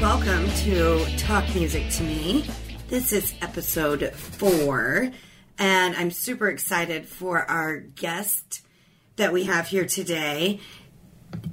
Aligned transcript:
Welcome 0.00 0.50
to 0.64 1.06
Talk 1.16 1.54
Music 1.54 1.88
to 1.90 2.02
Me. 2.02 2.44
This 2.88 3.12
is 3.12 3.34
episode 3.40 4.12
four, 4.14 5.10
and 5.58 5.94
I'm 5.96 6.10
super 6.10 6.48
excited 6.48 7.06
for 7.06 7.42
our 7.42 7.76
guest 7.78 8.62
that 9.16 9.32
we 9.32 9.44
have 9.44 9.68
here 9.68 9.86
today. 9.86 10.60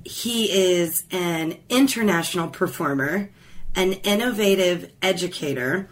He 0.03 0.51
is 0.51 1.03
an 1.11 1.57
international 1.69 2.47
performer, 2.47 3.29
an 3.75 3.93
innovative 3.93 4.91
educator. 5.01 5.89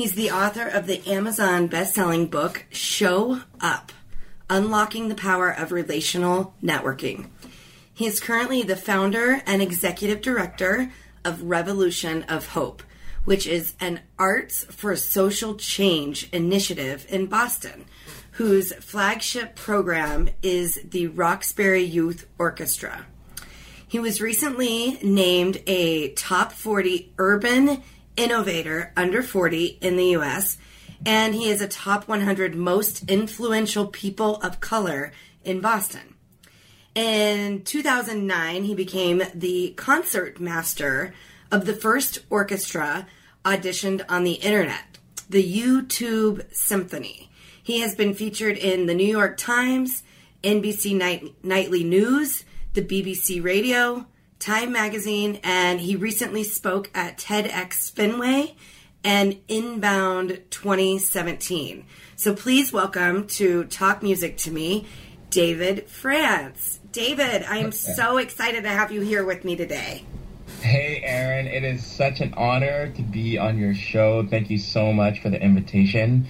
He's 0.00 0.12
the 0.12 0.30
author 0.30 0.66
of 0.66 0.86
the 0.86 1.06
Amazon 1.06 1.66
best-selling 1.66 2.28
book 2.28 2.64
Show 2.70 3.42
Up: 3.60 3.92
Unlocking 4.48 5.10
the 5.10 5.14
Power 5.14 5.50
of 5.50 5.72
Relational 5.72 6.54
Networking. 6.62 7.28
He 7.92 8.06
is 8.06 8.18
currently 8.18 8.62
the 8.62 8.76
founder 8.76 9.42
and 9.44 9.60
executive 9.60 10.22
director 10.22 10.90
of 11.22 11.42
Revolution 11.42 12.22
of 12.30 12.46
Hope, 12.46 12.82
which 13.26 13.46
is 13.46 13.74
an 13.78 14.00
arts 14.18 14.64
for 14.70 14.96
social 14.96 15.56
change 15.56 16.30
initiative 16.32 17.06
in 17.10 17.26
Boston, 17.26 17.84
whose 18.30 18.72
flagship 18.76 19.54
program 19.54 20.30
is 20.42 20.80
the 20.82 21.08
Roxbury 21.08 21.82
Youth 21.82 22.26
Orchestra. 22.38 23.04
He 23.86 23.98
was 23.98 24.22
recently 24.22 24.98
named 25.02 25.62
a 25.66 26.12
top 26.12 26.52
40 26.52 27.12
urban 27.18 27.82
innovator 28.16 28.92
under 28.96 29.22
40 29.22 29.78
in 29.80 29.96
the 29.96 30.16
US, 30.16 30.58
and 31.04 31.34
he 31.34 31.48
is 31.48 31.60
a 31.60 31.68
top 31.68 32.08
100 32.08 32.54
most 32.54 33.08
influential 33.10 33.86
people 33.86 34.36
of 34.36 34.60
color 34.60 35.12
in 35.44 35.60
Boston. 35.60 36.14
In 36.94 37.62
2009, 37.62 38.64
he 38.64 38.74
became 38.74 39.22
the 39.34 39.74
concert 39.76 40.40
master 40.40 41.14
of 41.50 41.64
the 41.64 41.72
first 41.72 42.18
orchestra 42.28 43.06
auditioned 43.44 44.04
on 44.08 44.24
the 44.24 44.34
internet, 44.34 44.98
the 45.28 45.42
YouTube 45.42 46.44
Symphony. 46.52 47.30
He 47.62 47.80
has 47.80 47.94
been 47.94 48.14
featured 48.14 48.56
in 48.56 48.86
the 48.86 48.94
New 48.94 49.06
York 49.06 49.36
Times, 49.36 50.02
NBC 50.42 50.96
Night- 50.96 51.32
Nightly 51.42 51.84
News, 51.84 52.44
the 52.74 52.82
BBC 52.82 53.40
Radio, 53.40 54.06
Time 54.40 54.72
Magazine, 54.72 55.38
and 55.44 55.78
he 55.78 55.96
recently 55.96 56.44
spoke 56.44 56.90
at 56.94 57.18
TEDx 57.18 57.92
Fenway 57.92 58.54
and 59.04 59.38
Inbound 59.48 60.40
2017. 60.48 61.84
So 62.16 62.34
please 62.34 62.72
welcome 62.72 63.26
to 63.26 63.64
Talk 63.64 64.02
Music 64.02 64.38
to 64.38 64.50
Me, 64.50 64.86
David 65.28 65.90
France. 65.90 66.80
David, 66.90 67.42
I 67.42 67.58
am 67.58 67.70
so 67.70 68.16
excited 68.16 68.62
to 68.62 68.70
have 68.70 68.90
you 68.90 69.02
here 69.02 69.26
with 69.26 69.44
me 69.44 69.56
today. 69.56 70.06
Hey, 70.62 71.02
Aaron, 71.04 71.46
it 71.46 71.62
is 71.62 71.84
such 71.84 72.22
an 72.22 72.32
honor 72.32 72.90
to 72.92 73.02
be 73.02 73.36
on 73.36 73.58
your 73.58 73.74
show. 73.74 74.26
Thank 74.26 74.48
you 74.48 74.56
so 74.56 74.90
much 74.90 75.20
for 75.20 75.28
the 75.28 75.38
invitation. 75.38 76.26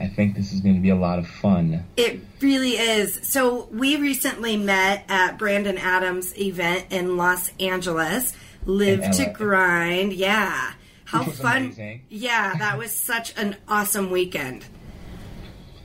I 0.00 0.08
think 0.08 0.34
this 0.34 0.52
is 0.52 0.60
going 0.60 0.74
to 0.76 0.80
be 0.80 0.88
a 0.88 0.96
lot 0.96 1.18
of 1.18 1.26
fun. 1.28 1.84
It 1.96 2.20
really 2.40 2.72
is. 2.72 3.20
So, 3.22 3.68
we 3.70 3.96
recently 3.96 4.56
met 4.56 5.04
at 5.08 5.38
Brandon 5.38 5.76
Adams' 5.76 6.36
event 6.38 6.86
in 6.90 7.16
Los 7.16 7.50
Angeles, 7.60 8.32
Live 8.64 9.10
to 9.16 9.26
Grind. 9.30 10.12
Yeah. 10.12 10.72
How 11.04 11.24
fun. 11.24 11.64
amazing. 11.64 12.02
Yeah, 12.08 12.56
that 12.58 12.78
was 12.78 12.94
such 12.94 13.36
an 13.36 13.56
awesome 13.68 14.10
weekend. 14.10 14.64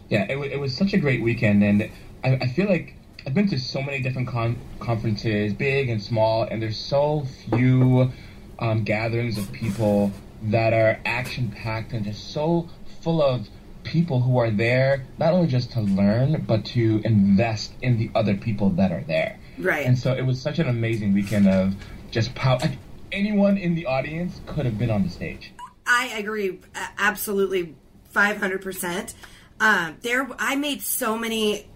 Yeah, 0.09 0.25
it, 0.29 0.37
wa- 0.37 0.43
it 0.45 0.59
was 0.59 0.75
such 0.77 0.93
a 0.93 0.97
great 0.97 1.21
weekend, 1.21 1.63
and 1.63 1.89
I, 2.23 2.35
I 2.35 2.47
feel 2.49 2.67
like 2.69 2.95
I've 3.25 3.33
been 3.33 3.47
to 3.49 3.59
so 3.59 3.81
many 3.81 4.01
different 4.01 4.27
con- 4.27 4.59
conferences, 4.79 5.53
big 5.53 5.89
and 5.89 6.01
small, 6.01 6.43
and 6.43 6.61
there's 6.61 6.77
so 6.77 7.25
few 7.49 8.11
um, 8.59 8.83
gatherings 8.83 9.37
of 9.39 9.51
people 9.51 10.11
that 10.43 10.73
are 10.73 10.99
action 11.05 11.49
packed 11.51 11.91
and 11.91 12.05
just 12.05 12.31
so 12.31 12.69
full 13.01 13.21
of 13.21 13.47
people 13.85 14.19
who 14.19 14.37
are 14.37 14.51
there 14.51 15.05
not 15.17 15.33
only 15.33 15.47
just 15.47 15.71
to 15.71 15.81
learn, 15.81 16.43
but 16.45 16.65
to 16.65 17.01
invest 17.05 17.71
in 17.81 17.97
the 17.97 18.11
other 18.13 18.35
people 18.35 18.71
that 18.71 18.91
are 18.91 19.03
there. 19.07 19.39
Right. 19.57 19.85
And 19.85 19.97
so 19.97 20.13
it 20.13 20.23
was 20.23 20.41
such 20.41 20.59
an 20.59 20.67
amazing 20.67 21.13
weekend 21.13 21.47
of 21.47 21.75
just 22.11 22.35
power. 22.35 22.57
Like 22.59 22.77
anyone 23.11 23.57
in 23.57 23.75
the 23.75 23.85
audience 23.85 24.41
could 24.45 24.65
have 24.65 24.77
been 24.77 24.91
on 24.91 25.03
the 25.03 25.09
stage. 25.09 25.53
I 25.87 26.07
agree, 26.17 26.59
absolutely, 26.97 27.75
five 28.09 28.37
hundred 28.37 28.61
percent. 28.61 29.13
Um, 29.59 29.97
there, 30.01 30.27
I 30.39 30.55
made 30.55 30.81
so 30.81 31.17
many 31.17 31.67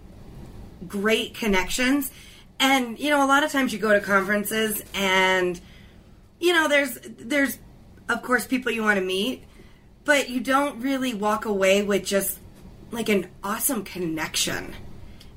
great 0.86 1.34
connections, 1.34 2.10
and 2.58 2.98
you 2.98 3.10
know, 3.10 3.24
a 3.24 3.28
lot 3.28 3.44
of 3.44 3.52
times 3.52 3.72
you 3.72 3.78
go 3.78 3.92
to 3.92 4.00
conferences, 4.00 4.82
and 4.94 5.60
you 6.40 6.52
know, 6.52 6.68
there's 6.68 6.98
there's 7.04 7.58
of 8.08 8.22
course 8.22 8.46
people 8.46 8.72
you 8.72 8.82
want 8.82 8.98
to 8.98 9.04
meet, 9.04 9.44
but 10.04 10.28
you 10.28 10.40
don't 10.40 10.80
really 10.80 11.14
walk 11.14 11.44
away 11.44 11.82
with 11.82 12.04
just 12.04 12.38
like 12.90 13.08
an 13.08 13.28
awesome 13.42 13.84
connection. 13.84 14.74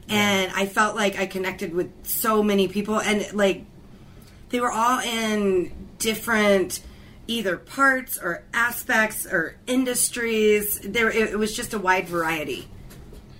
And 0.10 0.52
I 0.54 0.66
felt 0.66 0.96
like 0.96 1.18
I 1.18 1.26
connected 1.26 1.74
with 1.74 1.92
so 2.04 2.44
many 2.44 2.68
people, 2.68 3.00
and 3.00 3.34
like 3.34 3.66
they 4.50 4.60
were 4.60 4.72
all 4.72 5.00
in 5.00 5.72
different 5.98 6.82
either 7.28 7.56
parts 7.58 8.18
or 8.18 8.44
aspects 8.54 9.26
or 9.26 9.56
industries. 9.66 10.80
There, 10.80 11.10
it, 11.10 11.32
it 11.32 11.40
was 11.40 11.56
just 11.56 11.74
a 11.74 11.80
wide 11.80 12.08
variety. 12.08 12.68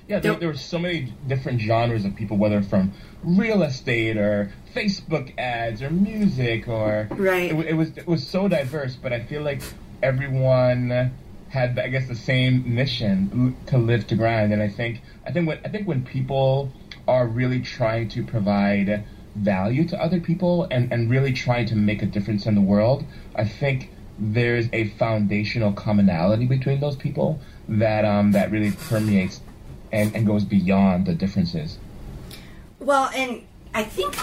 Yeah, 0.08 0.20
there, 0.20 0.36
there 0.36 0.50
were 0.50 0.58
so 0.58 0.80
many 0.80 1.14
different 1.28 1.62
genres 1.62 2.06
of 2.06 2.16
people, 2.16 2.38
whether 2.38 2.62
from 2.62 2.94
real 3.24 3.64
estate 3.64 4.18
or 4.18 4.52
Facebook 4.76 5.38
ads 5.38 5.82
or 5.82 5.90
music 5.90 6.68
or 6.68 7.08
Right. 7.12 7.52
It, 7.52 7.68
it 7.68 7.74
was 7.74 7.90
it 7.98 8.08
was 8.08 8.26
so 8.26 8.48
diverse, 8.48 8.96
but 8.96 9.14
I 9.14 9.22
feel 9.22 9.44
like 9.44 9.62
everyone 10.04 11.12
had, 11.50 11.80
I 11.80 11.88
guess, 11.88 12.08
the 12.08 12.16
same 12.16 12.76
mission 12.76 13.56
to 13.68 13.78
live 13.78 14.06
to 14.08 14.16
grind. 14.16 14.54
And 14.54 14.62
I 14.62 14.68
think 14.68 15.02
I 15.26 15.32
think 15.32 15.48
when 15.48 15.60
I 15.66 15.70
think 15.70 15.88
when 15.88 16.04
people 16.04 16.72
are 17.08 17.28
really 17.28 17.62
trying 17.62 18.10
to 18.10 18.24
provide 18.24 19.06
value 19.36 19.88
to 19.88 20.00
other 20.00 20.20
people 20.20 20.68
and, 20.70 20.92
and 20.92 21.10
really 21.10 21.34
trying 21.34 21.66
to 21.68 21.76
make 21.76 22.02
a 22.04 22.06
difference 22.06 22.46
in 22.46 22.56
the 22.56 22.62
world, 22.62 23.04
I 23.36 23.46
think 23.46 23.90
there's 24.20 24.68
a 24.74 24.90
foundational 24.90 25.74
commonality 25.74 26.46
between 26.46 26.80
those 26.80 26.96
people 26.96 27.40
that 27.68 28.06
um, 28.06 28.34
that 28.34 28.52
really 28.52 28.72
permeates 28.72 29.42
and, 29.92 30.16
and 30.16 30.28
goes 30.28 30.44
beyond 30.44 31.06
the 31.06 31.14
differences. 31.14 31.78
Well, 32.80 33.10
and 33.16 33.44
I 33.74 33.84
think 33.84 34.16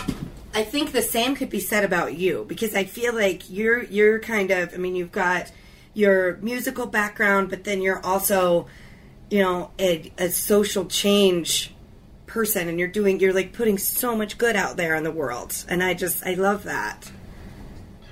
I 0.54 0.64
think 0.64 0.92
the 0.92 1.02
same 1.02 1.34
could 1.36 1.50
be 1.50 1.60
said 1.60 1.84
about 1.84 2.14
you 2.14 2.44
because 2.48 2.74
I 2.74 2.84
feel 2.84 3.14
like 3.14 3.48
you're 3.50 3.84
you're 3.84 4.18
kind 4.18 4.50
of 4.50 4.74
I 4.74 4.76
mean 4.76 4.96
you've 4.96 5.12
got 5.12 5.50
your 5.94 6.36
musical 6.38 6.86
background, 6.86 7.50
but 7.50 7.64
then 7.64 7.82
you're 7.82 8.04
also 8.04 8.66
you 9.30 9.42
know 9.42 9.70
a, 9.78 10.12
a 10.18 10.28
social 10.30 10.86
change 10.86 11.74
person, 12.26 12.68
and 12.68 12.78
you're 12.78 12.88
doing 12.88 13.20
you're 13.20 13.32
like 13.32 13.52
putting 13.52 13.78
so 13.78 14.16
much 14.16 14.38
good 14.38 14.56
out 14.56 14.76
there 14.76 14.94
in 14.94 15.04
the 15.04 15.10
world, 15.10 15.64
and 15.68 15.82
I 15.82 15.94
just 15.94 16.24
I 16.26 16.34
love 16.34 16.64
that. 16.64 17.10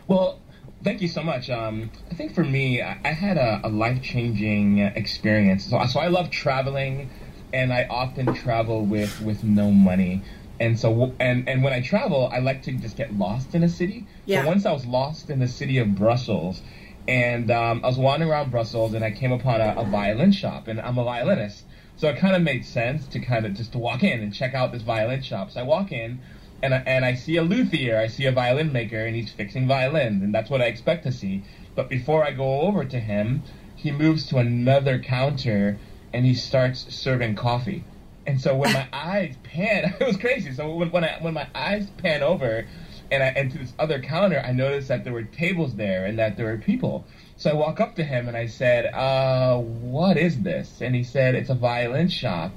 Well, 0.06 0.40
thank 0.82 1.02
you 1.02 1.08
so 1.08 1.22
much. 1.22 1.50
Um, 1.50 1.90
I 2.10 2.14
think 2.14 2.34
for 2.34 2.44
me, 2.44 2.82
I, 2.82 2.98
I 3.04 3.12
had 3.12 3.36
a, 3.36 3.60
a 3.64 3.68
life 3.68 4.02
changing 4.02 4.78
experience. 4.78 5.66
So, 5.66 5.84
so 5.86 6.00
I 6.00 6.08
love 6.08 6.30
traveling, 6.30 7.10
and 7.52 7.72
I 7.72 7.86
often 7.90 8.34
travel 8.34 8.84
with 8.84 9.20
with 9.20 9.44
no 9.44 9.70
money. 9.70 10.22
And 10.60 10.78
so, 10.78 11.14
and 11.20 11.48
and 11.48 11.62
when 11.62 11.72
I 11.72 11.80
travel, 11.82 12.28
I 12.32 12.40
like 12.40 12.62
to 12.64 12.72
just 12.72 12.96
get 12.96 13.16
lost 13.16 13.54
in 13.54 13.62
a 13.62 13.68
city. 13.68 14.06
Yeah. 14.26 14.42
So 14.42 14.48
once 14.48 14.66
I 14.66 14.72
was 14.72 14.86
lost 14.86 15.30
in 15.30 15.38
the 15.38 15.48
city 15.48 15.78
of 15.78 15.94
Brussels, 15.94 16.62
and 17.08 17.50
um, 17.50 17.80
I 17.82 17.88
was 17.88 17.98
wandering 17.98 18.30
around 18.30 18.50
Brussels, 18.50 18.94
and 18.94 19.04
I 19.04 19.10
came 19.10 19.32
upon 19.32 19.60
a, 19.60 19.74
a 19.78 19.84
violin 19.84 20.30
shop, 20.30 20.68
and 20.68 20.80
I'm 20.80 20.98
a 20.98 21.04
violinist. 21.04 21.64
So 21.96 22.08
it 22.08 22.18
kind 22.18 22.36
of 22.36 22.42
made 22.42 22.64
sense 22.64 23.06
to 23.08 23.18
kind 23.18 23.44
of 23.44 23.54
just 23.54 23.72
to 23.72 23.78
walk 23.78 24.04
in 24.04 24.20
and 24.20 24.32
check 24.32 24.54
out 24.54 24.70
this 24.70 24.82
violin 24.82 25.22
shop. 25.22 25.50
So 25.50 25.60
I 25.60 25.62
walk 25.64 25.90
in, 25.90 26.20
and 26.62 26.74
I, 26.74 26.78
and 26.86 27.04
I 27.04 27.14
see 27.14 27.36
a 27.36 27.42
luthier, 27.42 27.98
I 27.98 28.06
see 28.06 28.26
a 28.26 28.32
violin 28.32 28.72
maker, 28.72 29.04
and 29.04 29.16
he's 29.16 29.32
fixing 29.32 29.66
violins, 29.66 30.22
and 30.22 30.32
that's 30.34 30.50
what 30.50 30.60
I 30.60 30.66
expect 30.66 31.04
to 31.04 31.12
see. 31.12 31.42
But 31.74 31.88
before 31.88 32.24
I 32.24 32.32
go 32.32 32.60
over 32.60 32.84
to 32.84 33.00
him, 33.00 33.42
he 33.78 33.92
moves 33.92 34.26
to 34.26 34.38
another 34.38 34.98
counter 34.98 35.78
and 36.12 36.26
he 36.26 36.34
starts 36.34 36.92
serving 36.94 37.36
coffee. 37.36 37.84
And 38.26 38.40
so 38.40 38.56
when 38.56 38.72
my 38.72 38.88
eyes 38.92 39.36
pan, 39.44 39.94
it 40.00 40.06
was 40.06 40.16
crazy. 40.16 40.52
So 40.52 40.74
when 40.74 40.90
when, 40.90 41.04
I, 41.04 41.18
when 41.20 41.34
my 41.34 41.46
eyes 41.54 41.88
pan 41.98 42.22
over, 42.22 42.66
and 43.10 43.22
I 43.22 43.28
and 43.28 43.50
to 43.52 43.58
this 43.58 43.74
other 43.78 44.00
counter, 44.00 44.40
I 44.44 44.52
noticed 44.52 44.88
that 44.88 45.04
there 45.04 45.12
were 45.12 45.24
tables 45.24 45.76
there 45.76 46.06
and 46.06 46.18
that 46.18 46.36
there 46.36 46.46
were 46.46 46.58
people. 46.58 47.06
So 47.36 47.50
I 47.50 47.54
walk 47.54 47.80
up 47.80 47.94
to 47.96 48.04
him 48.04 48.28
and 48.28 48.36
I 48.36 48.46
said, 48.46 48.86
uh, 48.94 49.56
"What 49.58 50.16
is 50.18 50.42
this?" 50.42 50.80
And 50.82 50.94
he 50.94 51.02
said, 51.04 51.34
"It's 51.34 51.50
a 51.50 51.54
violin 51.54 52.08
shop 52.08 52.56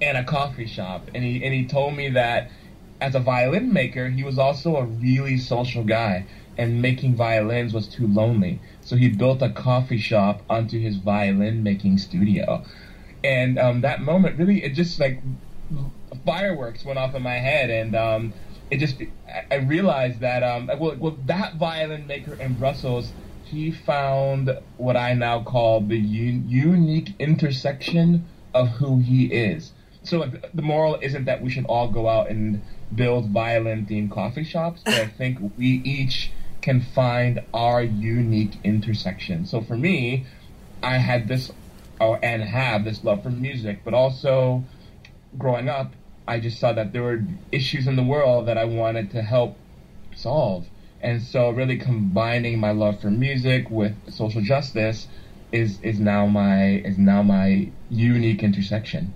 and 0.00 0.16
a 0.18 0.24
coffee 0.24 0.66
shop." 0.66 1.10
And 1.14 1.24
he 1.24 1.42
and 1.44 1.54
he 1.54 1.66
told 1.66 1.94
me 1.94 2.10
that 2.10 2.50
as 3.00 3.14
a 3.14 3.20
violin 3.20 3.72
maker, 3.72 4.08
he 4.10 4.22
was 4.22 4.38
also 4.38 4.76
a 4.76 4.84
really 4.84 5.36
social 5.38 5.84
guy, 5.84 6.26
and 6.56 6.82
making 6.82 7.16
violins 7.16 7.72
was 7.74 7.88
too 7.88 8.06
lonely. 8.06 8.62
So 8.80 8.96
he 8.96 9.08
built 9.08 9.42
a 9.42 9.50
coffee 9.50 9.98
shop 9.98 10.42
onto 10.50 10.78
his 10.80 10.96
violin 10.98 11.62
making 11.62 11.98
studio. 11.98 12.64
And 13.24 13.58
um, 13.58 13.82
that 13.82 14.00
moment 14.00 14.38
really, 14.38 14.62
it 14.64 14.70
just 14.74 15.00
like 15.00 15.22
fireworks 16.26 16.84
went 16.84 16.98
off 16.98 17.14
in 17.14 17.22
my 17.22 17.38
head. 17.38 17.70
And 17.70 17.94
um, 17.94 18.34
it 18.70 18.78
just, 18.78 18.96
I 19.50 19.56
realized 19.56 20.20
that, 20.20 20.42
um, 20.42 20.70
well, 20.78 20.96
well, 20.98 21.18
that 21.26 21.56
violin 21.56 22.06
maker 22.06 22.34
in 22.34 22.54
Brussels, 22.54 23.12
he 23.44 23.70
found 23.70 24.56
what 24.76 24.96
I 24.96 25.14
now 25.14 25.42
call 25.42 25.80
the 25.80 25.98
un- 25.98 26.44
unique 26.48 27.14
intersection 27.18 28.26
of 28.54 28.68
who 28.68 29.00
he 29.00 29.26
is. 29.26 29.72
So 30.02 30.30
the 30.54 30.62
moral 30.62 30.98
isn't 31.02 31.24
that 31.24 31.42
we 31.42 31.50
should 31.50 31.66
all 31.66 31.88
go 31.88 32.08
out 32.08 32.30
and 32.30 32.62
build 32.94 33.30
violin 33.30 33.86
themed 33.86 34.10
coffee 34.10 34.44
shops, 34.44 34.82
but 34.84 34.94
I 34.94 35.06
think 35.18 35.38
we 35.58 35.66
each 35.66 36.32
can 36.62 36.80
find 36.80 37.40
our 37.52 37.82
unique 37.82 38.54
intersection. 38.64 39.46
So 39.46 39.60
for 39.60 39.76
me, 39.76 40.26
I 40.82 40.98
had 40.98 41.28
this 41.28 41.50
oh, 42.00 42.14
and 42.16 42.42
have 42.42 42.84
this 42.84 43.04
love 43.04 43.22
for 43.22 43.30
music, 43.30 43.80
but 43.84 43.94
also 43.94 44.64
growing 45.38 45.68
up, 45.68 45.92
I 46.30 46.38
just 46.38 46.60
saw 46.60 46.72
that 46.72 46.92
there 46.92 47.02
were 47.02 47.24
issues 47.50 47.88
in 47.88 47.96
the 47.96 48.04
world 48.04 48.46
that 48.46 48.56
I 48.56 48.64
wanted 48.64 49.10
to 49.10 49.22
help 49.22 49.56
solve. 50.14 50.64
And 51.00 51.20
so 51.20 51.50
really 51.50 51.76
combining 51.76 52.60
my 52.60 52.70
love 52.70 53.00
for 53.00 53.10
music 53.10 53.68
with 53.68 53.94
social 54.12 54.40
justice 54.40 55.08
is 55.50 55.80
is 55.82 55.98
now 55.98 56.26
my 56.26 56.82
is 56.84 56.98
now 56.98 57.24
my 57.24 57.70
unique 57.90 58.44
intersection. 58.44 59.12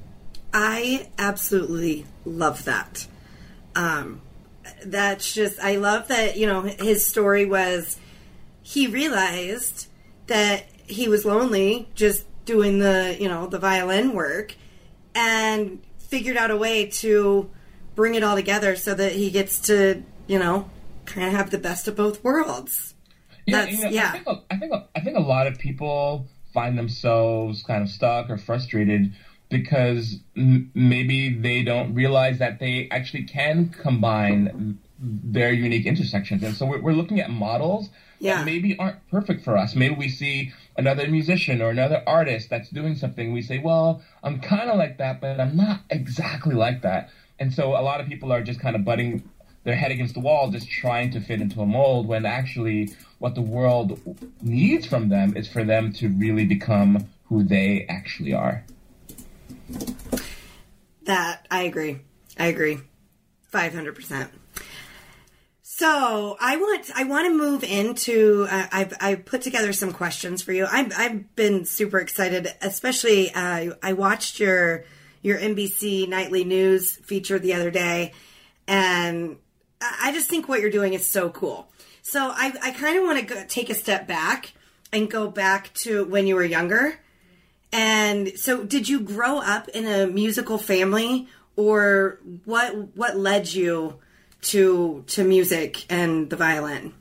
I 0.52 1.08
absolutely 1.16 2.04
love 2.24 2.64
that. 2.64 3.06
Um, 3.76 4.20
that's 4.84 5.32
just 5.32 5.60
I 5.60 5.76
love 5.76 6.08
that 6.08 6.36
you 6.36 6.48
know 6.48 6.62
his 6.62 7.06
story 7.06 7.46
was 7.46 7.96
he 8.62 8.88
realized 8.88 9.86
that 10.26 10.66
he 10.86 11.06
was 11.06 11.24
lonely 11.24 11.88
just 11.94 12.24
doing 12.44 12.80
the 12.80 13.16
you 13.20 13.28
know 13.28 13.46
the 13.46 13.58
violin 13.60 14.14
work 14.14 14.56
and 15.14 15.80
figured 16.14 16.36
out 16.36 16.52
a 16.52 16.56
way 16.56 16.86
to 16.86 17.50
bring 17.96 18.14
it 18.14 18.22
all 18.22 18.36
together 18.36 18.76
so 18.76 18.94
that 18.94 19.10
he 19.10 19.32
gets 19.32 19.58
to 19.58 20.00
you 20.28 20.38
know 20.38 20.70
kind 21.06 21.26
of 21.26 21.32
have 21.32 21.50
the 21.50 21.58
best 21.58 21.88
of 21.88 21.96
both 21.96 22.22
worlds. 22.22 22.94
Yeah, 23.46 23.66
you 23.66 23.82
know, 23.82 23.88
yeah. 23.88 24.08
I 24.08 24.12
think, 24.12 24.26
a, 24.28 24.42
I 24.48 24.56
think 24.56 24.72
a, 24.72 24.88
I 24.94 25.00
think 25.00 25.16
a 25.16 25.20
lot 25.20 25.48
of 25.48 25.58
people 25.58 26.28
find 26.52 26.78
themselves 26.78 27.64
kind 27.64 27.82
of 27.82 27.88
stuck 27.88 28.30
or 28.30 28.38
frustrated 28.38 29.12
because 29.50 30.20
m- 30.36 30.70
maybe 30.72 31.34
they 31.34 31.64
don't 31.64 31.94
realize 31.94 32.38
that 32.38 32.60
they 32.60 32.88
actually 32.92 33.24
can 33.24 33.70
combine 33.70 34.78
their 35.00 35.52
unique 35.52 35.84
intersections. 35.84 36.44
And 36.44 36.54
so 36.54 36.64
we're, 36.64 36.80
we're 36.80 36.92
looking 36.92 37.18
at 37.18 37.28
models 37.28 37.90
yeah. 38.20 38.36
that 38.36 38.46
maybe 38.46 38.78
aren't 38.78 39.06
perfect 39.10 39.42
for 39.44 39.58
us. 39.58 39.74
Maybe 39.74 39.96
we 39.96 40.08
see 40.08 40.52
another 40.76 41.06
musician 41.08 41.62
or 41.62 41.70
another 41.70 42.02
artist 42.06 42.50
that's 42.50 42.68
doing 42.70 42.94
something. 42.94 43.32
We 43.32 43.42
say, 43.42 43.58
well, 43.58 44.02
I'm 44.22 44.40
kind 44.40 44.70
of 44.70 44.76
like 44.76 44.98
that, 44.98 45.20
but 45.20 45.40
I'm 45.40 45.56
not 45.56 45.80
exactly 45.90 46.54
like 46.54 46.82
that. 46.82 47.10
And 47.38 47.52
so 47.52 47.70
a 47.72 47.82
lot 47.82 48.00
of 48.00 48.06
people 48.06 48.32
are 48.32 48.42
just 48.42 48.60
kind 48.60 48.76
of 48.76 48.84
butting 48.84 49.28
their 49.64 49.74
head 49.74 49.90
against 49.90 50.14
the 50.14 50.20
wall, 50.20 50.50
just 50.50 50.70
trying 50.70 51.10
to 51.12 51.20
fit 51.20 51.40
into 51.40 51.60
a 51.60 51.66
mold 51.66 52.06
when 52.06 52.26
actually 52.26 52.92
what 53.18 53.34
the 53.34 53.40
world 53.40 53.98
needs 54.42 54.86
from 54.86 55.08
them 55.08 55.36
is 55.36 55.48
for 55.48 55.64
them 55.64 55.92
to 55.94 56.08
really 56.08 56.44
become 56.44 57.08
who 57.24 57.42
they 57.42 57.86
actually 57.88 58.34
are. 58.34 58.64
That 61.04 61.46
I 61.50 61.62
agree. 61.62 62.00
I 62.38 62.46
agree. 62.46 62.78
500%. 63.52 64.28
So 65.76 66.36
I 66.40 66.56
want 66.56 66.88
I 66.94 67.02
want 67.02 67.26
to 67.26 67.36
move 67.36 67.64
into 67.64 68.46
uh, 68.48 68.68
I've 68.70 68.94
I 69.00 69.16
put 69.16 69.42
together 69.42 69.72
some 69.72 69.92
questions 69.92 70.40
for 70.40 70.52
you. 70.52 70.68
I've 70.70 70.92
I've 70.96 71.34
been 71.34 71.64
super 71.64 71.98
excited, 71.98 72.46
especially 72.62 73.34
uh, 73.34 73.74
I 73.82 73.92
watched 73.94 74.38
your 74.38 74.84
your 75.20 75.36
NBC 75.36 76.08
nightly 76.08 76.44
news 76.44 76.92
feature 76.98 77.40
the 77.40 77.54
other 77.54 77.72
day, 77.72 78.12
and 78.68 79.36
I 79.80 80.12
just 80.12 80.30
think 80.30 80.48
what 80.48 80.60
you're 80.60 80.70
doing 80.70 80.94
is 80.94 81.04
so 81.08 81.28
cool. 81.30 81.66
So 82.02 82.20
I 82.20 82.52
I 82.62 82.70
kind 82.70 82.96
of 82.96 83.02
want 83.02 83.28
to 83.28 83.44
take 83.48 83.68
a 83.68 83.74
step 83.74 84.06
back 84.06 84.52
and 84.92 85.10
go 85.10 85.28
back 85.28 85.74
to 85.74 86.04
when 86.04 86.28
you 86.28 86.36
were 86.36 86.44
younger 86.44 87.00
and 87.72 88.38
so, 88.38 88.62
did 88.62 88.88
you 88.88 89.00
grow 89.00 89.38
up 89.38 89.68
in 89.70 89.86
a 89.86 90.06
musical 90.06 90.56
family, 90.56 91.26
or 91.56 92.20
what? 92.44 92.96
What 92.96 93.16
led 93.16 93.52
you 93.52 93.98
to 94.44 95.04
to 95.08 95.24
music 95.24 95.84
and 95.90 96.30
the 96.30 96.36
violin? 96.36 96.94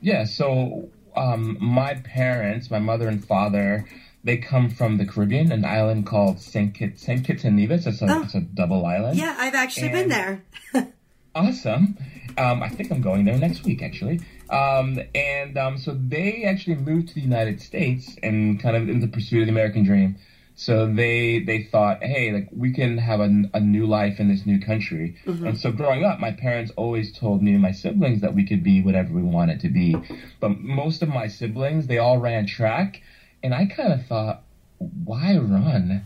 Yeah. 0.00 0.24
So, 0.24 0.88
um, 1.16 1.56
my 1.60 1.94
parents, 1.94 2.70
my 2.70 2.78
mother 2.78 3.08
and 3.08 3.24
father, 3.24 3.86
they 4.24 4.36
come 4.36 4.70
from 4.70 4.98
the 4.98 5.06
Caribbean, 5.06 5.52
an 5.52 5.64
island 5.64 6.06
called 6.06 6.40
Saint 6.40 6.74
Kitts, 6.74 7.02
Saint 7.02 7.24
Kitts 7.24 7.44
and 7.44 7.56
Nevis. 7.56 7.86
It's 7.86 8.02
a, 8.02 8.06
oh. 8.08 8.22
it's 8.22 8.34
a 8.34 8.40
double 8.40 8.86
island. 8.86 9.18
Yeah, 9.18 9.34
I've 9.38 9.54
actually 9.54 9.88
and 9.88 9.92
been 9.92 10.08
there. 10.08 10.44
awesome. 11.34 11.96
Um, 12.38 12.62
I 12.62 12.68
think 12.68 12.90
I'm 12.90 13.02
going 13.02 13.24
there 13.24 13.38
next 13.38 13.64
week, 13.64 13.82
actually. 13.82 14.20
Um, 14.48 15.00
and 15.14 15.56
um, 15.58 15.78
so 15.78 15.92
they 15.92 16.44
actually 16.44 16.76
moved 16.76 17.08
to 17.08 17.14
the 17.14 17.20
United 17.20 17.60
States 17.60 18.16
and 18.22 18.60
kind 18.60 18.76
of 18.76 18.88
in 18.88 19.00
the 19.00 19.08
pursuit 19.08 19.40
of 19.40 19.46
the 19.46 19.52
American 19.52 19.84
dream. 19.84 20.16
So 20.54 20.86
they 20.86 21.40
they 21.40 21.62
thought, 21.62 22.02
hey, 22.02 22.32
like 22.32 22.48
we 22.52 22.72
can 22.72 22.98
have 22.98 23.20
a, 23.20 23.44
a 23.54 23.60
new 23.60 23.86
life 23.86 24.20
in 24.20 24.28
this 24.28 24.44
new 24.44 24.60
country. 24.60 25.16
Mm-hmm. 25.26 25.46
And 25.46 25.58
so 25.58 25.72
growing 25.72 26.04
up, 26.04 26.20
my 26.20 26.32
parents 26.32 26.72
always 26.76 27.16
told 27.16 27.42
me 27.42 27.52
and 27.52 27.62
my 27.62 27.72
siblings 27.72 28.20
that 28.20 28.34
we 28.34 28.46
could 28.46 28.62
be 28.62 28.82
whatever 28.82 29.12
we 29.12 29.22
wanted 29.22 29.60
to 29.60 29.68
be. 29.68 29.96
But 30.40 30.60
most 30.60 31.02
of 31.02 31.08
my 31.08 31.28
siblings, 31.28 31.86
they 31.86 31.98
all 31.98 32.18
ran 32.18 32.46
track, 32.46 33.00
and 33.42 33.54
I 33.54 33.66
kind 33.66 33.92
of 33.92 34.06
thought, 34.06 34.42
why 34.78 35.36
run 35.36 36.02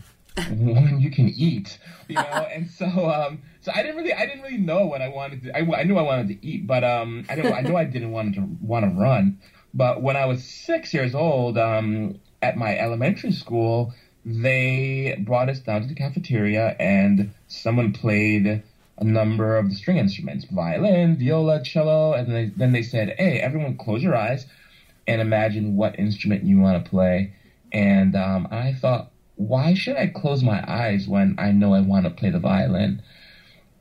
when 0.49 0.99
you 0.99 1.11
can 1.11 1.29
eat? 1.29 1.77
You 2.07 2.15
know, 2.15 2.21
and 2.53 2.69
so 2.69 2.85
um, 2.85 3.41
so 3.61 3.71
I 3.75 3.81
didn't 3.83 3.97
really, 3.97 4.13
I 4.13 4.25
didn't 4.25 4.43
really 4.43 4.57
know 4.57 4.85
what 4.85 5.01
I 5.01 5.09
wanted 5.09 5.43
to. 5.43 5.57
I, 5.57 5.79
I 5.79 5.83
knew 5.83 5.97
I 5.97 6.03
wanted 6.03 6.29
to 6.29 6.45
eat, 6.45 6.65
but 6.65 6.83
um, 6.83 7.25
I 7.29 7.35
didn't. 7.35 7.53
I 7.53 7.61
knew 7.61 7.75
I 7.75 7.85
didn't 7.85 8.11
want 8.11 8.35
to 8.35 8.47
want 8.61 8.85
to 8.85 8.91
run. 8.91 9.39
But 9.73 10.01
when 10.01 10.15
I 10.15 10.25
was 10.25 10.43
six 10.43 10.93
years 10.93 11.13
old, 11.13 11.57
um, 11.57 12.19
at 12.41 12.57
my 12.57 12.77
elementary 12.77 13.31
school, 13.31 13.93
they 14.27 15.15
brought 15.19 15.47
us 15.47 15.59
down 15.59 15.81
to 15.81 15.87
the 15.87 15.95
cafeteria, 15.95 16.75
and 16.79 17.31
someone 17.47 17.93
played 17.93 18.61
a 18.97 19.03
number 19.03 19.57
of 19.57 19.69
the 19.69 19.75
string 19.75 19.97
instruments: 19.97 20.45
violin, 20.45 21.17
viola, 21.17 21.63
cello, 21.63 22.13
and 22.13 22.35
they, 22.35 22.45
then 22.57 22.73
they 22.73 22.81
said, 22.81 23.15
"Hey, 23.17 23.39
everyone, 23.39 23.77
close 23.77 24.03
your 24.03 24.15
eyes 24.15 24.45
and 25.07 25.21
imagine 25.21 25.77
what 25.77 25.97
instrument 25.97 26.43
you 26.43 26.59
want 26.59 26.83
to 26.83 26.89
play." 26.89 27.31
And 27.71 28.15
um, 28.15 28.47
I 28.51 28.73
thought, 28.73 29.11
why 29.35 29.73
should 29.75 29.95
I 29.95 30.07
close 30.07 30.43
my 30.43 30.63
eyes 30.67 31.07
when 31.07 31.35
I 31.37 31.51
know 31.51 31.73
I 31.73 31.81
want 31.81 32.05
to 32.05 32.09
play 32.09 32.29
the 32.29 32.39
violin? 32.39 33.01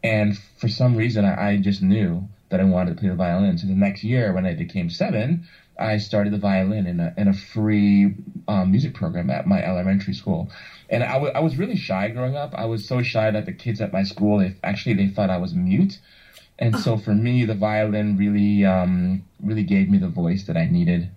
And 0.05 0.37
for 0.37 0.69
some 0.69 0.95
reason, 0.95 1.25
I, 1.25 1.51
I 1.51 1.57
just 1.57 1.83
knew 1.83 2.29
that 2.51 2.61
I 2.61 2.65
wanted 2.65 2.95
to 2.95 3.01
play 3.01 3.09
the 3.09 3.17
violin. 3.17 3.59
So 3.59 3.67
the 3.67 3.75
next 3.75 4.05
year, 4.05 4.33
when 4.33 4.47
I 4.47 4.55
became 4.55 4.91
seven, 4.91 5.45
I 5.79 5.99
started 5.99 6.33
the 6.33 6.39
violin 6.39 6.87
in 6.87 7.01
a, 7.01 7.15
in 7.17 7.29
a 7.29 7.35
free 7.35 8.15
um, 8.49 8.71
music 8.71 8.95
program 8.95 9.31
at 9.31 9.47
my 9.47 9.63
elementary 9.63 10.15
school. 10.15 10.51
And 10.89 11.03
I, 11.03 11.15
w- 11.15 11.33
I 11.33 11.41
was 11.41 11.57
really 11.57 11.77
shy 11.77 12.09
growing 12.09 12.37
up. 12.37 12.55
I 12.55 12.67
was 12.67 12.87
so 12.87 13.03
shy 13.03 13.31
that 13.31 13.47
the 13.47 13.53
kids 13.53 13.81
at 13.81 13.93
my 13.93 14.05
school, 14.05 14.39
they, 14.39 14.55
actually, 14.63 14.95
they 14.95 15.09
thought 15.09 15.31
I 15.31 15.39
was 15.39 15.55
mute. 15.55 15.99
And 16.59 16.79
so 16.79 16.97
for 16.97 17.15
me, 17.15 17.45
the 17.45 17.55
violin 17.55 18.17
really, 18.17 18.65
um, 18.65 19.25
really 19.43 19.65
gave 19.65 19.91
me 19.91 19.99
the 19.99 20.09
voice 20.09 20.45
that 20.45 20.57
I 20.57 20.67
needed. 20.67 21.11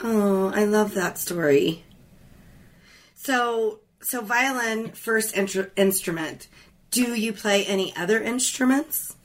Oh, 0.00 0.52
I 0.54 0.64
love 0.64 0.94
that 0.94 1.16
story. 1.18 1.84
So, 3.14 3.80
so 4.00 4.20
violin, 4.20 4.92
first 4.92 5.36
instrument. 5.36 6.48
Do 6.90 7.14
you 7.14 7.32
play 7.32 7.64
any 7.64 7.96
other 7.96 8.20
instruments? 8.20 9.16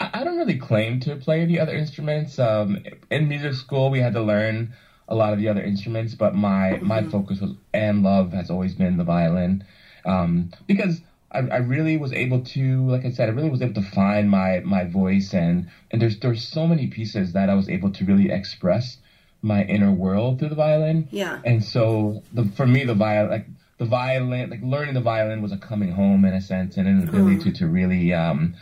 I 0.00 0.24
don't 0.24 0.36
really 0.36 0.58
claim 0.58 1.00
to 1.00 1.16
play 1.16 1.40
any 1.40 1.58
other 1.58 1.74
instruments. 1.74 2.38
Um, 2.38 2.84
in 3.10 3.28
music 3.28 3.54
school, 3.54 3.90
we 3.90 4.00
had 4.00 4.14
to 4.14 4.22
learn 4.22 4.74
a 5.08 5.14
lot 5.14 5.32
of 5.32 5.38
the 5.38 5.48
other 5.48 5.62
instruments, 5.62 6.14
but 6.14 6.34
my 6.34 6.72
mm-hmm. 6.72 6.86
my 6.86 7.02
focus 7.04 7.40
was 7.40 7.52
and 7.72 8.02
love 8.02 8.32
has 8.32 8.50
always 8.50 8.74
been 8.74 8.96
the 8.96 9.04
violin, 9.04 9.64
um, 10.04 10.50
because 10.66 11.00
I, 11.30 11.38
I, 11.38 11.56
really 11.58 11.96
was 11.96 12.12
able 12.12 12.40
to, 12.40 12.88
like 12.88 13.04
I 13.04 13.10
said, 13.10 13.28
I 13.28 13.32
really 13.32 13.50
was 13.50 13.62
able 13.62 13.74
to 13.74 13.90
find 13.90 14.30
my 14.30 14.60
my 14.60 14.84
voice, 14.84 15.32
and 15.34 15.68
and 15.90 16.00
there's 16.00 16.18
there's 16.20 16.46
so 16.46 16.66
many 16.66 16.86
pieces 16.88 17.32
that 17.34 17.48
I 17.48 17.54
was 17.54 17.68
able 17.68 17.90
to 17.92 18.04
really 18.04 18.30
express 18.30 18.98
my 19.42 19.62
inner 19.64 19.92
world 19.92 20.38
through 20.38 20.48
the 20.48 20.54
violin. 20.54 21.08
Yeah. 21.10 21.40
And 21.44 21.62
so 21.62 22.22
the 22.32 22.44
for 22.44 22.66
me 22.66 22.84
the 22.84 22.94
violin 22.94 23.30
like 23.30 23.46
the 23.78 23.84
violin, 23.84 24.50
like 24.50 24.62
learning 24.62 24.94
the 24.94 25.00
violin 25.00 25.42
was 25.42 25.52
a 25.52 25.58
coming 25.58 25.92
home 25.92 26.24
in 26.24 26.32
a 26.32 26.40
sense 26.40 26.76
and 26.76 26.88
an 26.88 27.08
ability 27.08 27.38
to, 27.44 27.58
to 27.58 27.66
really 27.66 28.12
um, 28.14 28.54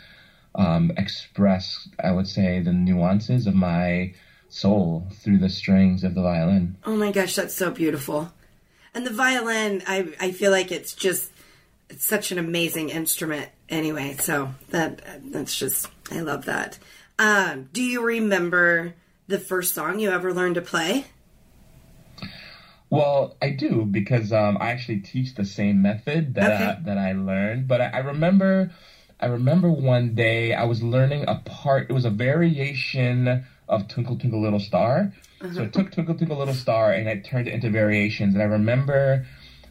um, 0.55 0.91
express, 0.97 1.87
I 2.03 2.11
would 2.11 2.27
say, 2.27 2.59
the 2.59 2.73
nuances 2.73 3.47
of 3.47 3.55
my 3.55 4.13
soul 4.49 5.07
through 5.21 5.39
the 5.39 5.49
strings 5.49 6.03
of 6.03 6.13
the 6.15 6.21
violin. 6.21 6.77
Oh 6.85 6.95
my 6.95 7.11
gosh, 7.11 7.35
that's 7.35 7.55
so 7.55 7.71
beautiful. 7.71 8.31
And 8.93 9.05
the 9.05 9.13
violin, 9.13 9.81
I, 9.87 10.13
I 10.19 10.31
feel 10.31 10.51
like 10.51 10.71
it's 10.71 10.93
just, 10.93 11.31
it's 11.89 12.05
such 12.05 12.31
an 12.31 12.37
amazing 12.37 12.89
instrument 12.89 13.49
anyway. 13.67 14.15
So 14.19 14.53
that, 14.69 15.01
that's 15.31 15.57
just, 15.57 15.87
I 16.11 16.19
love 16.21 16.45
that. 16.45 16.77
Um, 17.17 17.69
do 17.73 17.81
you 17.81 18.03
remember 18.03 18.93
the 19.27 19.39
first 19.39 19.73
song 19.73 19.99
you 19.99 20.11
ever 20.11 20.33
learned 20.33 20.55
to 20.55 20.61
play? 20.61 21.05
Well, 22.89 23.35
I 23.41 23.49
do 23.49 23.85
because 23.85 24.31
um, 24.31 24.59
I 24.59 24.69
actually 24.69 24.99
teach 24.99 25.33
the 25.33 25.45
same 25.45 25.81
method 25.81 26.35
that 26.35 26.53
Okay. 26.53 26.63
I, 26.63 26.77
that 26.83 26.97
I 26.99 27.13
learned. 27.13 27.67
But 27.67 27.81
I, 27.81 27.85
I 27.85 27.97
remember, 27.99 28.71
I 29.23 29.27
remember 29.27 29.71
one 29.71 30.15
day 30.15 30.53
I 30.53 30.65
was 30.65 30.83
learning 30.83 31.23
a 31.29 31.35
part. 31.45 31.89
It 31.89 31.93
was 31.93 32.03
a 32.03 32.09
variation 32.09 33.45
of 33.69 33.87
Twinkle 33.87 34.17
Twinkle 34.17 34.41
Little 34.41 34.59
Star. 34.59 35.13
So 35.53 35.63
I 35.63 35.67
took 35.67 35.93
Twinkle 35.93 36.15
Twinkle 36.15 36.39
Little 36.39 36.53
Star 36.53 36.91
and 36.91 37.07
I 37.07 37.19
turned 37.19 37.47
it 37.47 37.53
into 37.53 37.69
variations. 37.69 38.33
And 38.33 38.43
I 38.43 38.47
remember, 38.47 39.25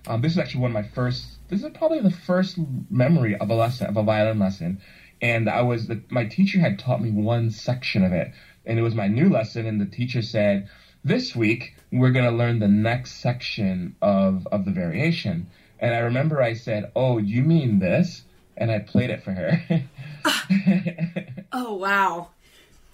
um, 0.07 0.23
this 0.23 0.33
is 0.33 0.39
actually 0.39 0.63
one 0.63 0.71
of 0.71 0.75
my 0.75 0.89
first. 0.95 1.37
This 1.51 1.63
is 1.63 1.69
probably 1.75 2.01
the 2.01 2.11
first 2.11 2.57
memory 2.89 3.37
of 3.37 3.51
a 3.51 3.55
lesson 3.55 3.89
of 3.89 3.99
a 3.99 4.03
violin 4.03 4.39
lesson. 4.39 4.81
And 5.21 5.51
I 5.51 5.61
was 5.61 5.87
the, 5.87 6.01
my 6.09 6.25
teacher 6.25 6.59
had 6.59 6.79
taught 6.79 7.03
me 7.03 7.11
one 7.11 7.51
section 7.51 8.05
of 8.05 8.13
it, 8.13 8.33
and 8.65 8.79
it 8.79 8.83
was 8.83 8.95
my 8.95 9.07
new 9.07 9.29
lesson. 9.29 9.67
And 9.67 9.79
the 9.79 9.85
teacher 9.85 10.23
said, 10.23 10.71
"This 11.05 11.37
week 11.37 11.75
we're 11.93 12.13
going 12.13 12.25
to 12.25 12.31
learn 12.31 12.59
the 12.59 12.69
next 12.69 13.21
section 13.21 13.97
of 14.01 14.49
of 14.51 14.65
the 14.65 14.71
variation." 14.71 15.49
And 15.79 15.95
I 15.95 15.99
remember 15.99 16.41
I 16.41 16.55
said, 16.55 16.91
"Oh, 16.97 17.19
you 17.19 17.43
mean 17.43 17.81
this?" 17.81 18.23
And 18.57 18.71
I 18.71 18.79
played 18.81 19.11
it 19.11 19.23
for 19.23 19.33
her. 19.33 19.85
Oh, 21.55 21.75
wow. 21.75 22.29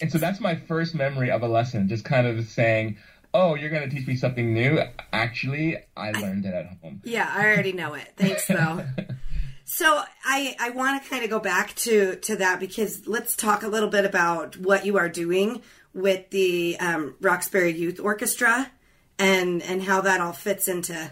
and 0.00 0.10
so 0.10 0.18
that's 0.18 0.40
my 0.40 0.56
first 0.56 0.94
memory 0.94 1.30
of 1.30 1.42
a 1.42 1.48
lesson, 1.48 1.88
just 1.88 2.04
kind 2.04 2.26
of 2.26 2.44
saying, 2.46 2.96
"Oh, 3.32 3.54
you're 3.54 3.70
going 3.70 3.88
to 3.88 3.94
teach 3.94 4.06
me 4.06 4.16
something 4.16 4.52
new." 4.52 4.80
Actually, 5.12 5.76
I 5.96 6.10
learned 6.10 6.44
it 6.44 6.54
at 6.54 6.66
home. 6.82 7.00
Yeah, 7.04 7.30
I 7.32 7.46
already 7.46 7.72
know 7.72 7.94
it. 7.94 8.14
Thanks, 8.16 8.48
though. 8.48 8.84
so 9.64 10.02
I 10.24 10.56
I 10.58 10.70
want 10.70 11.02
to 11.02 11.08
kind 11.08 11.22
of 11.22 11.30
go 11.30 11.38
back 11.38 11.74
to 11.76 12.16
to 12.16 12.36
that 12.36 12.58
because 12.58 13.06
let's 13.06 13.36
talk 13.36 13.62
a 13.62 13.68
little 13.68 13.90
bit 13.90 14.04
about 14.04 14.56
what 14.56 14.84
you 14.84 14.96
are 14.96 15.08
doing 15.08 15.62
with 15.94 16.30
the 16.30 16.76
um, 16.80 17.14
Roxbury 17.20 17.72
Youth 17.72 18.00
Orchestra 18.00 18.72
and 19.20 19.62
and 19.62 19.82
how 19.84 20.00
that 20.00 20.20
all 20.20 20.32
fits 20.32 20.66
into 20.66 21.10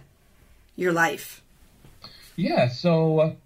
your 0.75 0.93
life. 0.93 1.43
Yeah, 2.35 2.69
so 2.69 3.37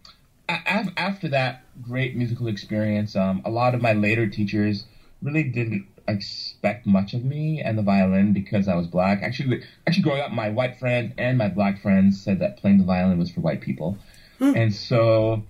after 0.96 1.28
that 1.28 1.64
great 1.82 2.16
musical 2.16 2.48
experience, 2.48 3.16
um, 3.16 3.42
a 3.44 3.50
lot 3.50 3.74
of 3.74 3.82
my 3.82 3.92
later 3.92 4.28
teachers 4.28 4.84
really 5.22 5.44
didn't 5.44 5.86
expect 6.08 6.86
much 6.86 7.14
of 7.14 7.24
me 7.24 7.62
and 7.62 7.78
the 7.78 7.82
violin 7.82 8.32
because 8.32 8.68
I 8.68 8.74
was 8.74 8.86
black. 8.86 9.22
Actually, 9.22 9.62
actually 9.86 10.02
growing 10.02 10.22
up, 10.22 10.32
my 10.32 10.50
white 10.50 10.78
friends 10.78 11.14
and 11.18 11.38
my 11.38 11.48
black 11.48 11.80
friends 11.80 12.20
said 12.20 12.40
that 12.40 12.58
playing 12.58 12.78
the 12.78 12.84
violin 12.84 13.18
was 13.18 13.30
for 13.30 13.40
white 13.40 13.60
people, 13.60 13.98
and 14.40 14.74
so 14.74 15.44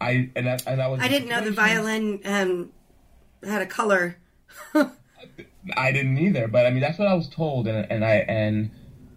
I 0.00 0.30
and 0.36 0.46
that, 0.46 0.66
and 0.66 0.80
that 0.80 0.90
was 0.90 1.00
Hmm. 1.00 1.04
I 1.04 1.08
didn't 1.08 1.28
know 1.28 1.40
the 1.42 1.50
violin 1.52 2.20
um, 2.24 2.70
had 3.44 3.62
a 3.62 3.66
color. 3.66 4.16
I 5.76 5.92
didn't 5.92 6.18
either, 6.18 6.48
but 6.48 6.66
I 6.66 6.70
mean 6.70 6.80
that's 6.80 6.98
what 6.98 7.08
I 7.08 7.14
was 7.14 7.28
told, 7.28 7.66
and 7.68 7.90
and 7.90 8.04
I 8.04 8.14
and 8.28 8.70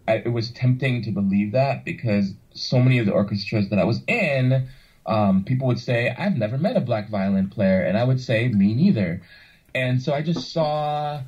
I, 0.07 0.15
it 0.15 0.33
was 0.33 0.51
tempting 0.51 1.03
to 1.03 1.11
believe 1.11 1.51
that 1.53 1.85
because 1.85 2.33
so 2.53 2.79
many 2.79 2.99
of 2.99 3.05
the 3.05 3.13
orchestras 3.13 3.69
that 3.69 3.79
I 3.79 3.85
was 3.85 4.01
in, 4.07 4.67
um, 5.11 5.43
people 5.43 5.67
would 5.67 5.79
say 5.79 6.09
I've 6.23 6.37
never 6.37 6.57
met 6.57 6.75
a 6.77 6.81
black 6.81 7.09
violin 7.09 7.49
player, 7.49 7.81
and 7.87 7.97
I 7.97 8.03
would 8.03 8.21
say 8.21 8.47
me 8.47 8.73
neither, 8.73 9.21
and 9.75 10.01
so 10.01 10.13
I 10.13 10.21
just 10.21 10.51
saw 10.51 11.21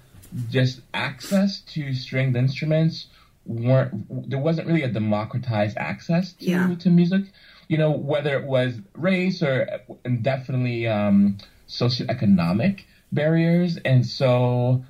just 0.50 0.82
access 0.94 1.62
to 1.74 1.94
stringed 1.94 2.36
instruments 2.36 3.08
weren't 3.46 4.30
there 4.30 4.40
wasn't 4.40 4.66
really 4.68 4.84
a 4.84 4.88
democratized 4.88 5.78
access 5.78 6.34
to 6.34 6.46
Yeah. 6.46 6.76
to 6.80 6.90
music, 6.90 7.24
you 7.68 7.78
know 7.78 7.92
whether 7.92 8.34
it 8.40 8.46
was 8.46 8.74
race 8.96 9.44
or 9.44 9.68
and 10.06 10.24
definitely 10.24 10.88
um, 10.88 11.38
socioeconomic 11.68 12.82
barriers, 13.12 13.78
and 13.86 14.06
so. 14.06 14.84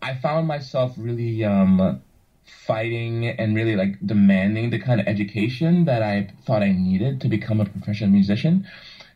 I 0.00 0.14
found 0.14 0.46
myself 0.46 0.94
really 0.96 1.42
um, 1.44 2.00
fighting 2.48 3.26
and 3.26 3.54
really 3.54 3.76
like 3.76 3.98
demanding 4.04 4.70
the 4.70 4.78
kind 4.78 5.00
of 5.00 5.06
education 5.06 5.84
that 5.84 6.02
I 6.02 6.28
thought 6.44 6.62
I 6.62 6.72
needed 6.72 7.20
to 7.22 7.28
become 7.28 7.60
a 7.60 7.64
professional 7.64 8.10
musician. 8.10 8.66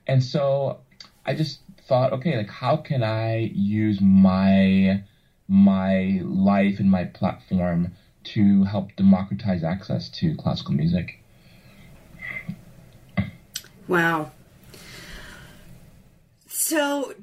And 0.07 0.23
so 0.23 0.79
I 1.25 1.35
just 1.35 1.61
thought, 1.87 2.13
okay, 2.13 2.37
like 2.37 2.51
how 2.51 2.77
can 2.77 3.03
I 3.03 3.51
use 3.55 4.01
my 4.01 5.03
my 5.49 6.21
life 6.23 6.79
and 6.79 6.91
my 6.91 7.05
platform 7.05 7.93
to 8.25 8.65
help 8.65 8.95
democratize 8.97 9.65
access 9.65 10.09
to 10.09 10.35
classical 10.37 10.75
music? 10.75 11.19
Wow. 13.89 14.31
So, 16.47 17.15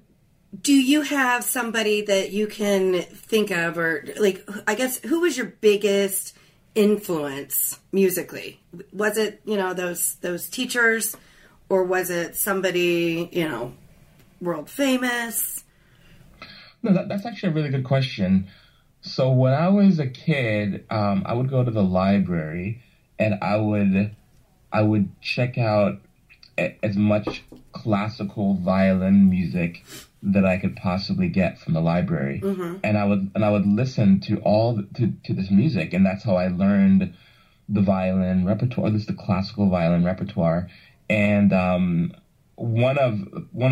do 0.62 0.74
you 0.74 1.02
have 1.02 1.44
somebody 1.44 2.02
that 2.04 2.32
you 2.32 2.48
can 2.48 3.02
think 3.02 3.52
of, 3.52 3.78
or 3.78 4.06
like, 4.20 4.48
I 4.68 4.76
guess, 4.76 5.00
who 5.00 5.22
was 5.22 5.38
your 5.38 5.48
biggest 5.48 6.36
influence 6.76 7.80
musically? 7.92 8.60
Was 8.92 9.18
it 9.18 9.42
you 9.46 9.58
know 9.58 9.74
those 9.74 10.16
those 10.22 10.50
teachers, 10.50 11.16
or 11.70 11.84
was 11.84 12.10
it 12.10 12.36
somebody 12.36 13.30
you 13.32 13.48
know 13.48 13.74
world 14.42 14.70
famous? 14.70 15.64
No, 16.82 16.94
that, 16.94 17.10
that's 17.10 17.26
actually 17.26 17.50
a 17.50 17.56
really 17.56 17.70
good 17.70 17.84
question. 17.84 18.48
So 19.02 19.32
when 19.32 19.54
I 19.54 19.70
was 19.70 20.00
a 20.00 20.08
kid, 20.08 20.86
um, 20.90 21.24
I 21.26 21.34
would 21.34 21.50
go 21.50 21.64
to 21.64 21.72
the 21.72 21.84
library 21.84 22.82
and 23.18 23.36
I 23.42 23.58
would 23.58 24.16
I 24.72 24.82
would 24.82 25.10
check 25.22 25.58
out 25.58 26.00
as 26.58 26.96
much 26.96 27.44
classical 27.72 28.56
violin 28.56 29.30
music 29.30 29.84
that 30.22 30.46
I 30.46 30.58
could 30.58 30.76
possibly 30.76 31.28
get 31.30 31.58
from 31.58 31.74
the 31.74 31.82
library, 31.82 32.40
and 32.84 32.98
I 32.98 33.06
would 33.06 33.30
and 33.36 33.46
I 33.46 33.50
would 33.50 33.66
listen 33.66 34.20
to 34.22 34.38
all 34.38 34.74
the, 34.74 34.84
to 34.96 35.14
to 35.26 35.34
this 35.34 35.50
music, 35.50 35.94
and 35.94 36.06
that's 36.06 36.24
how 36.24 36.36
I 36.36 36.48
learned 36.48 37.10
the 37.68 37.82
violin 37.82 38.46
repertoire, 38.46 38.88
at 38.88 38.94
least 38.94 39.08
the 39.08 39.14
classical 39.14 39.70
violin 39.70 40.04
repertoire, 40.04 40.68
and 41.10 41.54
um, 41.54 42.12
one 42.56 42.98
of 42.98 43.24
one 43.52 43.72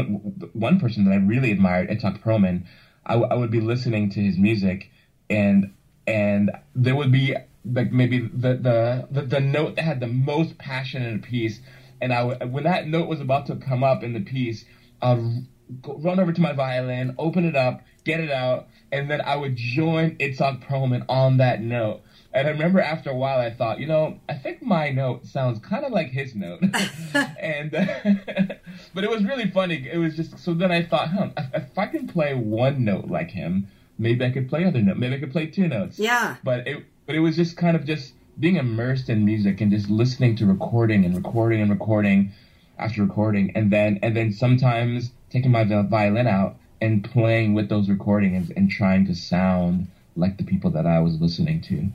one 0.54 0.78
person 0.78 1.04
that 1.06 1.12
I 1.12 1.16
really 1.16 1.52
admired, 1.52 1.90
Itzhak 1.90 2.20
Perlman, 2.20 2.64
I, 3.06 3.14
w- 3.14 3.28
I 3.30 3.36
would 3.36 3.50
be 3.50 3.60
listening 3.60 4.10
to 4.10 4.22
his 4.22 4.38
music, 4.38 4.90
and 5.30 5.68
and 6.06 6.52
there 6.76 6.96
would 6.96 7.12
be 7.12 7.36
like 7.66 7.92
maybe 7.92 8.20
the 8.20 8.56
the 8.56 9.06
the, 9.10 9.24
the 9.24 9.40
note 9.42 9.76
that 9.76 9.84
had 9.84 10.00
the 10.00 10.08
most 10.08 10.58
passion 10.58 11.02
in 11.02 11.16
a 11.16 11.20
piece, 11.20 11.60
and 12.00 12.14
I 12.14 12.24
when 12.46 12.64
that 12.64 12.86
note 12.86 13.08
was 13.08 13.20
about 13.20 13.48
to 13.48 13.56
come 13.58 13.84
up 13.84 14.04
in 14.04 14.14
the 14.14 14.22
piece, 14.22 14.64
I'd 15.02 15.44
go, 15.82 15.98
run 15.98 16.20
over 16.20 16.32
to 16.32 16.42
my 16.42 16.54
violin, 16.54 17.16
open 17.18 17.46
it 17.46 17.56
up, 17.56 17.82
get 18.04 18.20
it 18.20 18.32
out, 18.32 18.68
and 18.92 19.10
then 19.10 19.22
I 19.22 19.36
would 19.36 19.56
join 19.56 20.16
Itzhak 20.18 20.66
Perlman 20.66 21.06
on 21.10 21.38
that 21.38 21.62
note. 21.62 22.02
And 22.34 22.48
I 22.48 22.52
remember 22.52 22.80
after 22.80 23.10
a 23.10 23.16
while, 23.16 23.40
I 23.40 23.52
thought, 23.52 23.80
you 23.80 23.88
know, 23.88 24.20
I 24.30 24.36
think 24.36 24.62
my 24.62 24.90
note 24.90 25.26
sounds 25.26 25.60
kind 25.60 25.84
of 25.84 25.92
like 25.92 26.10
his 26.10 26.36
note. 26.36 26.62
and, 27.14 27.72
but 28.94 29.04
it 29.04 29.10
was 29.10 29.24
really 29.24 29.50
funny. 29.50 29.90
It 29.92 29.98
was 29.98 30.16
just, 30.16 30.38
so 30.40 30.54
then 30.54 30.72
I 30.72 30.84
thought, 30.84 31.10
huh, 31.10 31.30
if, 31.38 31.64
if 31.64 31.78
I 31.78 31.88
can 31.88 32.08
play 32.08 32.36
one 32.36 32.86
note 32.86 33.08
like 33.08 33.32
him, 33.32 33.68
maybe 33.98 34.24
I 34.24 34.30
could 34.30 34.50
play 34.50 34.66
other 34.66 34.82
note. 34.82 34.98
Maybe 34.98 35.16
I 35.16 35.20
could 35.20 35.32
play 35.32 35.48
two 35.48 35.68
notes. 35.68 35.98
Yeah. 35.98 36.36
But 36.44 36.68
it, 36.68 36.86
but 37.06 37.16
it 37.16 37.20
was 37.20 37.36
just 37.36 37.58
kind 37.58 37.76
of 37.76 37.86
just 37.86 38.14
being 38.40 38.58
immersed 38.58 39.10
in 39.10 39.26
music 39.26 39.62
and 39.62 39.72
just 39.72 39.90
listening 39.90 40.36
to 40.36 40.46
recording 40.46 41.06
and 41.06 41.16
recording 41.16 41.62
and 41.62 41.72
recording 41.72 42.34
after 42.78 43.02
recording. 43.02 43.52
And 43.56 43.72
then, 43.72 44.00
and 44.04 44.16
then 44.16 44.32
sometimes 44.32 45.12
taking 45.30 45.52
my 45.52 45.64
violin 45.64 46.28
out 46.28 46.58
and 46.82 47.04
playing 47.04 47.54
with 47.54 47.70
those 47.70 47.90
recordings 47.90 48.52
and 48.56 48.70
trying 48.70 49.06
to 49.08 49.16
sound 49.16 49.88
like 50.16 50.38
the 50.38 50.44
people 50.44 50.72
that 50.72 50.86
I 50.86 51.00
was 51.00 51.20
listening 51.20 51.62
to. 51.62 51.88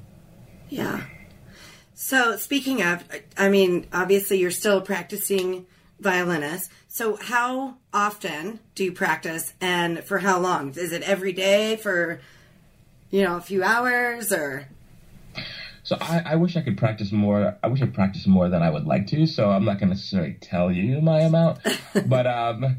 Yeah. 0.69 1.03
So 1.95 2.37
speaking 2.37 2.83
of, 2.83 3.05
I 3.37 3.49
mean, 3.49 3.87
obviously 3.93 4.39
you're 4.39 4.51
still 4.51 4.81
practicing 4.81 5.67
violinist. 6.01 6.71
So 6.89 7.17
how 7.17 7.77
often 7.93 8.61
do 8.75 8.85
you 8.85 8.93
practice, 8.93 9.55
and 9.61 10.05
for 10.05 10.19
how 10.19 10.39
long? 10.41 10.71
Is 10.71 10.93
it 10.93 11.03
every 11.03 11.33
day 11.33 11.77
for, 11.77 12.21
you 13.11 13.23
know, 13.23 13.37
a 13.37 13.41
few 13.41 13.63
hours, 13.63 14.33
or? 14.33 14.67
So 15.85 15.97
I, 16.01 16.23
I 16.27 16.37
wish 16.37 16.57
I 16.57 16.61
could 16.61 16.77
practice 16.77 17.13
more. 17.13 17.57
I 17.63 17.69
wish 17.69 17.81
I 17.83 17.87
practiced 17.87 18.27
more 18.27 18.49
than 18.49 18.63
I 18.63 18.71
would 18.71 18.85
like 18.85 19.07
to. 19.09 19.27
So 19.27 19.51
I'm 19.51 19.65
not 19.65 19.79
going 19.79 19.89
to 19.89 19.95
necessarily 19.95 20.37
tell 20.41 20.71
you 20.71 21.01
my 21.01 21.21
amount, 21.21 21.61
but 22.07 22.27
um, 22.27 22.77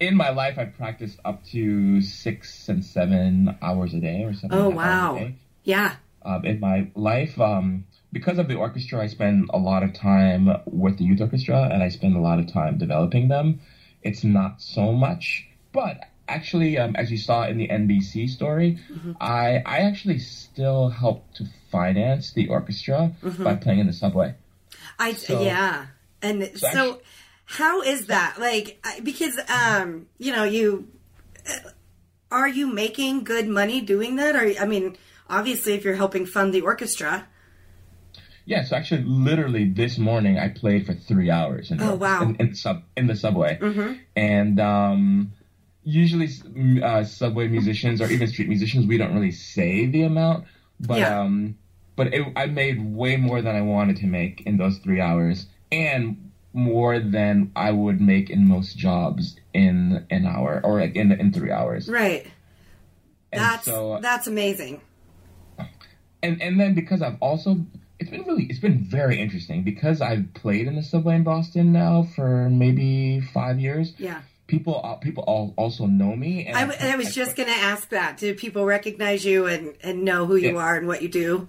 in 0.00 0.16
my 0.16 0.30
life, 0.30 0.58
I 0.58 0.64
practiced 0.66 1.18
up 1.24 1.44
to 1.46 2.00
six 2.02 2.68
and 2.68 2.84
seven 2.84 3.56
hours 3.62 3.94
a 3.94 4.00
day 4.00 4.22
or 4.24 4.34
something. 4.34 4.58
Oh 4.58 4.70
wow! 4.70 5.30
Yeah. 5.64 5.96
Um, 6.22 6.44
in 6.44 6.58
my 6.60 6.88
life, 6.94 7.38
um, 7.40 7.84
because 8.12 8.38
of 8.38 8.48
the 8.48 8.54
orchestra, 8.54 9.02
I 9.02 9.08
spend 9.08 9.50
a 9.52 9.58
lot 9.58 9.82
of 9.82 9.92
time 9.92 10.48
with 10.66 10.98
the 10.98 11.04
youth 11.04 11.20
orchestra, 11.20 11.68
and 11.70 11.82
I 11.82 11.88
spend 11.90 12.16
a 12.16 12.20
lot 12.20 12.38
of 12.38 12.50
time 12.52 12.78
developing 12.78 13.28
them. 13.28 13.60
It's 14.02 14.24
not 14.24 14.60
so 14.62 14.92
much, 14.92 15.46
but 15.72 15.98
actually, 16.28 16.78
um, 16.78 16.96
as 16.96 17.10
you 17.10 17.18
saw 17.18 17.46
in 17.46 17.58
the 17.58 17.68
NBC 17.68 18.28
story, 18.30 18.78
I 19.20 19.62
I 19.66 19.78
actually 19.80 20.18
still 20.18 20.88
help 20.88 21.32
to 21.34 21.44
finance 21.70 22.32
the 22.32 22.48
orchestra 22.48 23.12
by 23.38 23.56
playing 23.56 23.80
in 23.80 23.86
the 23.86 23.92
subway. 23.92 24.34
I 24.98 25.12
So- 25.12 25.42
yeah, 25.42 25.86
and 26.22 26.50
so, 26.56 26.66
actu- 26.66 26.96
how 27.44 27.82
is 27.82 28.06
that 28.06 28.36
like? 28.38 28.84
Because 29.02 29.38
um, 29.48 30.06
you 30.18 30.32
know, 30.32 30.44
you 30.44 30.88
uh, 31.48 31.70
are 32.30 32.48
you 32.48 32.66
making 32.66 33.24
good 33.24 33.48
money 33.48 33.80
doing 33.80 34.16
that? 34.16 34.34
Or 34.36 34.52
I 34.60 34.66
mean, 34.66 34.96
obviously, 35.28 35.74
if 35.74 35.84
you're 35.84 35.94
helping 35.96 36.26
fund 36.26 36.52
the 36.54 36.62
orchestra. 36.62 37.28
Yeah, 38.46 38.62
so 38.64 38.76
actually, 38.76 39.04
literally 39.04 39.70
this 39.70 39.96
morning 39.96 40.38
I 40.38 40.48
played 40.48 40.84
for 40.84 40.92
three 40.92 41.30
hours 41.30 41.70
in, 41.70 41.78
the, 41.78 41.92
Oh, 41.92 41.94
wow. 41.94 42.20
in, 42.22 42.36
in, 42.36 42.50
the 42.50 42.54
sub, 42.56 42.82
in 42.94 43.06
the 43.06 43.16
subway, 43.16 43.58
and 44.14 44.60
um, 44.60 45.32
usually 45.82 46.28
uh, 46.82 47.04
subway 47.04 47.48
musicians 47.48 48.02
or 48.02 48.10
even 48.10 48.28
street 48.28 48.48
musicians 48.48 48.86
we 48.86 48.98
don't 48.98 49.14
really 49.14 49.30
say 49.30 49.86
the 49.86 50.02
amount, 50.02 50.44
but 50.78 50.98
Yeah. 50.98 51.20
um, 51.20 51.56
but 51.96 52.12
it, 52.12 52.26
I 52.36 52.44
made 52.46 52.84
way 52.94 53.16
more 53.16 53.40
than 53.40 53.56
I 53.56 53.62
wanted 53.62 53.96
to 53.98 54.06
make 54.06 54.42
in 54.44 54.58
those 54.58 54.76
three 54.76 55.00
hours, 55.00 55.46
and 55.72 56.32
more 56.54 56.98
than 57.00 57.50
I 57.56 57.70
would 57.72 58.00
make 58.00 58.30
in 58.30 58.46
most 58.48 58.78
jobs 58.78 59.36
in 59.52 60.06
an 60.10 60.24
hour 60.26 60.60
or 60.64 60.80
like 60.80 60.94
in 60.96 61.12
in 61.12 61.32
three 61.32 61.50
hours. 61.50 61.88
Right. 61.88 62.26
And 63.32 63.42
That's 63.42 63.64
so, 63.66 63.98
that's 64.00 64.26
amazing. 64.28 64.80
and 66.22 66.40
and 66.40 66.58
then 66.58 66.74
because 66.74 67.02
I've 67.02 67.16
also 67.20 67.56
it's 67.98 68.10
been 68.10 68.22
really 68.22 68.44
it's 68.44 68.58
been 68.60 68.84
very 68.84 69.20
interesting 69.20 69.62
because 69.62 70.00
I've 70.00 70.32
played 70.34 70.66
in 70.66 70.76
the 70.76 70.82
subway 70.82 71.16
in 71.16 71.24
Boston 71.24 71.72
now 71.72 72.06
for 72.14 72.48
maybe 72.48 73.20
five 73.20 73.58
years. 73.58 73.92
Yeah. 73.98 74.22
People 74.46 74.80
uh, 74.84 74.94
people 74.96 75.24
all 75.26 75.54
also 75.56 75.86
know 75.86 76.14
me. 76.14 76.46
And 76.46 76.56
I, 76.56 76.66
w- 76.66 76.78
I 76.92 76.96
was 76.96 77.14
just 77.14 77.34
going 77.34 77.48
to 77.48 77.54
ask 77.58 77.88
that. 77.90 78.18
Do 78.18 78.34
people 78.34 78.64
recognize 78.66 79.24
you 79.24 79.46
and, 79.46 79.74
and 79.82 80.04
know 80.04 80.26
who 80.26 80.36
you 80.36 80.52
Yeah. 80.54 80.60
are 80.60 80.76
and 80.76 80.86
what 80.86 81.02
you 81.02 81.08
do? 81.08 81.48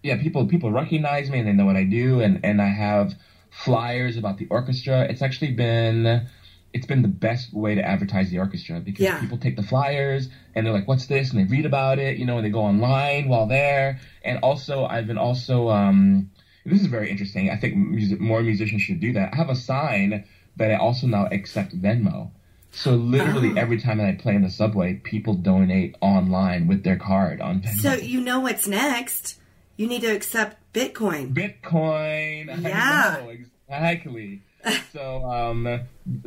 yeah 0.00 0.16
people 0.22 0.46
people 0.46 0.70
recognize 0.70 1.28
me 1.28 1.40
and 1.40 1.48
they 1.48 1.52
know 1.52 1.66
what 1.66 1.74
I 1.74 1.82
do 1.82 2.20
and 2.20 2.38
and 2.44 2.62
I 2.62 2.68
have 2.68 3.14
flyers 3.50 4.16
about 4.16 4.38
the 4.38 4.46
orchestra. 4.50 5.02
It's 5.08 5.22
actually 5.22 5.52
been 5.52 6.26
it's 6.74 6.84
been 6.84 7.00
the 7.00 7.08
best 7.08 7.54
way 7.54 7.74
to 7.74 7.82
advertise 7.82 8.28
the 8.30 8.38
orchestra 8.38 8.78
because 8.78 9.02
Yeah. 9.02 9.18
people 9.20 9.38
take 9.38 9.56
the 9.56 9.62
flyers 9.62 10.28
and 10.54 10.66
they're 10.66 10.72
like, 10.72 10.86
"What's 10.86 11.06
this?" 11.06 11.30
and 11.32 11.40
they 11.40 11.44
read 11.44 11.64
about 11.64 11.98
it, 11.98 12.18
you 12.18 12.26
know, 12.26 12.36
and 12.36 12.44
they 12.44 12.50
go 12.50 12.60
online 12.60 13.28
while 13.28 13.46
there. 13.46 13.98
And 14.22 14.38
also, 14.42 14.84
I've 14.84 15.06
been 15.06 15.16
also 15.18 15.70
um, 15.70 16.30
this 16.66 16.80
is 16.82 16.86
very 16.88 17.10
interesting. 17.10 17.48
I 17.50 17.56
think 17.56 17.74
music, 17.76 18.20
more 18.20 18.42
musicians 18.42 18.82
should 18.82 19.00
do 19.00 19.14
that. 19.14 19.30
I 19.32 19.36
have 19.36 19.48
a 19.48 19.56
sign 19.56 20.24
that 20.56 20.70
I 20.70 20.74
also 20.74 21.06
now 21.06 21.26
accept 21.32 21.80
Venmo. 21.80 22.30
So 22.70 22.94
literally 22.96 23.52
Oh. 23.52 23.60
every 23.60 23.78
time 23.80 23.96
that 23.98 24.06
I 24.08 24.12
play 24.12 24.34
in 24.34 24.42
the 24.42 24.50
subway, 24.50 24.94
people 25.02 25.32
donate 25.34 25.96
online 26.02 26.66
with 26.66 26.84
their 26.84 26.96
card 26.96 27.40
on 27.40 27.62
Venmo. 27.62 27.80
So 27.80 27.94
you 27.94 28.20
know 28.20 28.40
what's 28.40 28.68
next. 28.68 29.40
You 29.78 29.86
need 29.86 30.02
to 30.02 30.08
accept 30.14 30.58
Bitcoin. 30.78 31.34
Bitcoin. 31.34 32.62
Yeah. 32.62 33.20
Know, 33.22 33.30
exactly. 33.30 34.42
so 34.92 35.24
um 35.24 35.80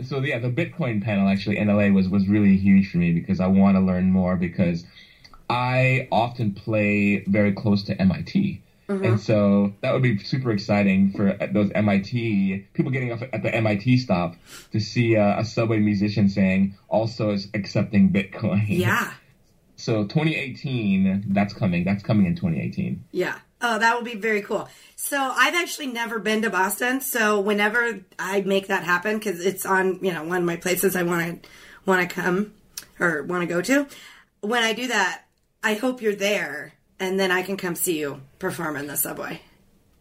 so 0.04 0.20
yeah, 0.20 0.40
the 0.40 0.50
Bitcoin 0.50 1.04
panel 1.04 1.28
actually 1.28 1.58
in 1.58 1.68
LA 1.68 1.88
was 1.90 2.10
was 2.10 2.28
really 2.28 2.58
huge 2.58 2.92
for 2.92 2.98
me 2.98 3.12
because 3.12 3.40
I 3.40 3.48
want 3.48 3.78
to 3.78 3.82
learn 3.82 4.12
more 4.12 4.36
because 4.36 4.86
I 5.50 6.08
often 6.12 6.54
play 6.54 7.24
very 7.28 7.54
close 7.54 7.84
to 7.84 8.02
MIT. 8.02 8.62
And 8.88 9.22
so 9.22 9.74
that 9.82 9.94
would 9.94 10.02
be 10.02 10.18
super 10.18 10.52
exciting 10.52 11.14
for 11.14 11.38
those 11.54 11.72
MIT 11.74 12.66
people 12.74 12.92
getting 12.92 13.14
off 13.14 13.22
at 13.22 13.42
the 13.42 13.54
MIT 13.56 13.98
stop 13.98 14.36
to 14.74 14.82
see 14.82 15.16
uh, 15.16 15.40
a 15.40 15.46
subway 15.46 15.80
musician 15.80 16.28
saying 16.28 16.76
also 16.90 17.32
is 17.32 17.48
accepting 17.54 18.12
Bitcoin. 18.12 18.66
Yeah. 18.68 19.14
So 19.78 20.04
2018, 20.04 21.24
that's 21.30 21.56
coming. 21.56 21.84
That's 21.86 22.04
coming 22.04 22.28
in 22.28 22.36
2018. 22.36 23.04
Yeah. 23.14 23.40
Oh, 23.62 23.78
that 23.80 23.96
will 23.96 24.04
be 24.04 24.16
very 24.16 24.42
cool. 24.42 24.68
So 24.96 25.18
I've 25.20 25.56
actually 25.56 25.88
never 25.88 26.20
been 26.20 26.42
to 26.44 26.50
Boston. 26.50 27.02
So 27.02 27.40
whenever 27.40 28.00
I 28.20 28.42
make 28.42 28.68
that 28.68 28.84
happen, 28.84 29.18
because 29.20 29.46
it's 29.46 29.66
on, 29.66 30.00
you 30.04 30.12
know, 30.14 30.24
one 30.24 30.38
of 30.38 30.44
my 30.46 30.56
places 30.58 30.96
I 30.96 31.04
want 31.04 31.44
to 31.44 31.50
want 31.86 32.08
to 32.08 32.14
come 32.16 32.54
or 33.00 33.24
want 33.24 33.42
to 33.42 33.48
go 33.48 33.62
to. 33.62 33.88
When 34.42 34.64
I 34.64 34.74
do 34.74 34.88
that, 34.88 35.24
I 35.64 35.76
hope 35.76 36.02
you're 36.02 36.16
there, 36.16 36.74
and 37.00 37.20
then 37.20 37.30
I 37.32 37.44
can 37.44 37.58
come 37.58 37.76
see 37.76 38.00
you 38.00 38.22
perform 38.40 38.76
in 38.76 38.88
the 38.88 38.98
subway. 38.98 39.42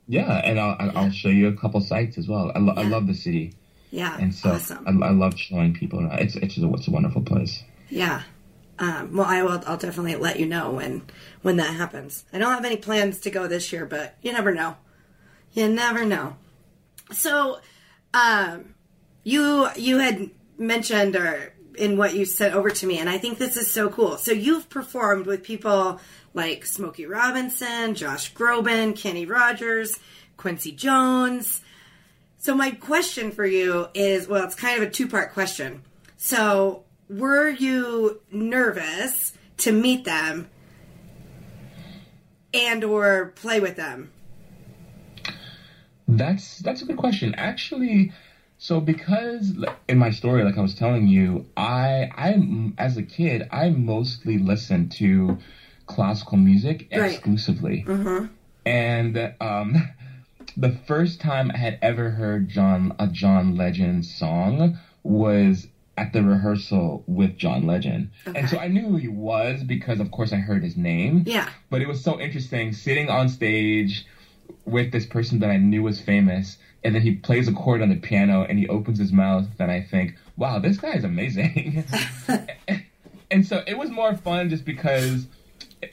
Yeah, 0.08 0.32
and 0.44 0.58
I'll, 0.58 0.76
I'll 0.78 0.98
I'll 0.98 1.10
show 1.10 1.28
you 1.28 1.48
a 1.48 1.56
couple 1.56 1.80
sites 1.82 2.18
as 2.18 2.26
well. 2.26 2.50
I, 2.54 2.58
lo- 2.58 2.74
I 2.76 2.82
love 2.84 3.06
the 3.06 3.14
city, 3.14 3.54
Yeah. 3.90 4.16
and 4.18 4.34
so 4.34 4.50
awesome. 4.52 5.02
I, 5.02 5.06
I 5.08 5.10
love 5.10 5.38
showing 5.38 5.74
people. 5.74 6.00
around. 6.00 6.18
It's 6.18 6.34
it's 6.36 6.56
a, 6.58 6.72
it's 6.72 6.88
a 6.88 6.90
wonderful 6.90 7.22
place. 7.22 7.62
Yeah. 7.90 8.22
Um, 8.80 9.14
well, 9.14 9.26
I 9.26 9.42
will. 9.42 9.62
I'll 9.66 9.76
definitely 9.76 10.16
let 10.16 10.40
you 10.40 10.46
know 10.46 10.70
when 10.70 11.02
when 11.42 11.56
that 11.56 11.74
happens. 11.74 12.24
I 12.32 12.38
don't 12.38 12.54
have 12.54 12.64
any 12.64 12.78
plans 12.78 13.20
to 13.20 13.30
go 13.30 13.46
this 13.46 13.72
year, 13.72 13.84
but 13.84 14.16
you 14.22 14.32
never 14.32 14.54
know. 14.54 14.76
You 15.52 15.68
never 15.68 16.06
know. 16.06 16.36
So, 17.12 17.60
um, 18.14 18.74
you 19.22 19.68
you 19.76 19.98
had 19.98 20.30
mentioned 20.56 21.14
or 21.14 21.52
in 21.76 21.98
what 21.98 22.14
you 22.14 22.24
sent 22.24 22.54
over 22.54 22.70
to 22.70 22.86
me, 22.86 22.98
and 22.98 23.08
I 23.08 23.18
think 23.18 23.36
this 23.36 23.58
is 23.58 23.70
so 23.70 23.90
cool. 23.90 24.16
So 24.16 24.32
you've 24.32 24.70
performed 24.70 25.26
with 25.26 25.42
people 25.42 26.00
like 26.32 26.64
Smokey 26.64 27.06
Robinson, 27.06 27.94
Josh 27.94 28.32
Groban, 28.32 28.96
Kenny 28.96 29.26
Rogers, 29.26 29.98
Quincy 30.36 30.72
Jones. 30.72 31.60
So 32.38 32.54
my 32.54 32.70
question 32.70 33.30
for 33.30 33.44
you 33.44 33.88
is, 33.92 34.26
well, 34.26 34.44
it's 34.44 34.54
kind 34.54 34.82
of 34.82 34.88
a 34.88 34.90
two-part 34.90 35.34
question. 35.34 35.82
So, 36.16 36.84
were 37.10 37.48
you 37.48 38.20
nervous 38.30 39.32
to 39.58 39.72
meet 39.72 40.04
them 40.04 40.48
and 42.54 42.84
or 42.84 43.32
play 43.34 43.60
with 43.60 43.76
them? 43.76 44.12
That's 46.06 46.58
that's 46.58 46.82
a 46.82 46.84
good 46.84 46.96
question. 46.96 47.34
Actually, 47.36 48.12
so 48.58 48.80
because 48.80 49.54
in 49.88 49.98
my 49.98 50.10
story, 50.10 50.44
like 50.44 50.56
I 50.56 50.60
was 50.60 50.74
telling 50.74 51.06
you, 51.06 51.46
I 51.56 52.10
I 52.16 52.72
as 52.78 52.96
a 52.96 53.02
kid 53.02 53.48
I 53.50 53.70
mostly 53.70 54.38
listened 54.38 54.92
to 54.92 55.38
classical 55.86 56.36
music 56.38 56.88
Right. 56.94 57.12
exclusively, 57.12 57.84
and 58.64 59.34
um, 59.40 59.88
the 60.56 60.70
first 60.86 61.20
time 61.20 61.50
I 61.54 61.58
had 61.58 61.78
ever 61.82 62.10
heard 62.10 62.48
John 62.48 62.94
a 62.98 63.06
John 63.06 63.56
Legend 63.56 64.04
song 64.04 64.78
was 65.04 65.68
at 66.00 66.14
the 66.14 66.22
rehearsal 66.22 67.04
with 67.06 67.36
John 67.36 67.66
Legend, 67.66 68.10
and 68.24 68.48
so 68.48 68.58
I 68.58 68.68
knew 68.68 68.88
who 68.88 68.96
he 68.96 69.08
was 69.08 69.62
because, 69.62 70.00
of 70.00 70.10
course, 70.10 70.32
I 70.32 70.36
heard 70.36 70.64
his 70.64 70.74
name. 70.74 71.24
Yeah. 71.26 71.50
But 71.68 71.82
it 71.82 71.88
was 71.88 72.02
so 72.02 72.18
interesting 72.18 72.72
sitting 72.72 73.10
on 73.10 73.28
stage 73.28 74.06
with 74.64 74.92
this 74.92 75.04
person 75.04 75.40
that 75.40 75.50
I 75.50 75.58
knew 75.58 75.82
was 75.82 76.00
famous, 76.00 76.56
and 76.82 76.94
then 76.94 77.02
he 77.02 77.16
plays 77.16 77.48
a 77.48 77.52
chord 77.52 77.82
on 77.82 77.90
the 77.90 77.96
piano 77.96 78.46
and 78.48 78.58
he 78.58 78.66
opens 78.66 78.98
his 78.98 79.12
mouth, 79.12 79.46
and 79.58 79.70
I 79.70 79.82
think, 79.82 80.14
wow, 80.38 80.58
this 80.58 80.78
guy 80.78 80.94
is 80.94 81.04
amazing. 81.04 81.84
and 83.30 83.46
so 83.46 83.62
it 83.66 83.76
was 83.76 83.90
more 83.90 84.16
fun 84.16 84.48
just 84.48 84.64
because 84.64 85.26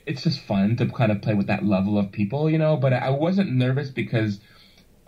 it's 0.06 0.22
just 0.22 0.40
fun 0.40 0.76
to 0.76 0.86
kind 0.86 1.12
of 1.12 1.20
play 1.20 1.34
with 1.34 1.48
that 1.48 1.66
level 1.66 1.98
of 1.98 2.12
people, 2.12 2.48
you 2.48 2.56
know. 2.56 2.78
But 2.78 2.94
I 2.94 3.10
wasn't 3.10 3.52
nervous 3.52 3.90
because 3.90 4.40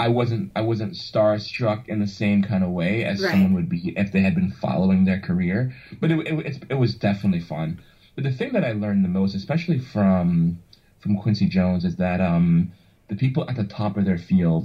I 0.06 0.08
wasn't 0.08 0.44
I 0.60 0.62
wasn't 0.70 0.92
starstruck 0.94 1.80
in 1.92 1.98
the 2.04 2.06
same 2.22 2.40
kind 2.50 2.62
of 2.64 2.70
way 2.70 3.04
as 3.04 3.20
Right. 3.22 3.30
someone 3.32 3.52
would 3.58 3.68
be 3.68 3.92
if 4.02 4.08
they 4.12 4.22
had 4.26 4.34
been 4.40 4.50
following 4.64 5.04
their 5.04 5.20
career. 5.28 5.58
But 6.00 6.08
it 6.12 6.18
it, 6.26 6.64
it 6.70 6.78
was 6.84 6.92
definitely 7.08 7.40
fun. 7.54 7.68
But 8.14 8.24
the 8.24 8.30
thing 8.38 8.52
that 8.54 8.64
I 8.64 8.72
learned 8.72 9.04
the 9.04 9.08
most, 9.20 9.34
especially 9.34 9.78
from 9.78 10.56
from 11.02 11.16
Quincy 11.16 11.46
Jones, 11.56 11.84
is 11.84 11.96
that 11.96 12.20
um, 12.20 12.46
the 13.08 13.16
people 13.24 13.44
at 13.48 13.56
the 13.56 13.64
top 13.80 13.96
of 13.98 14.04
their 14.06 14.18
field 14.30 14.64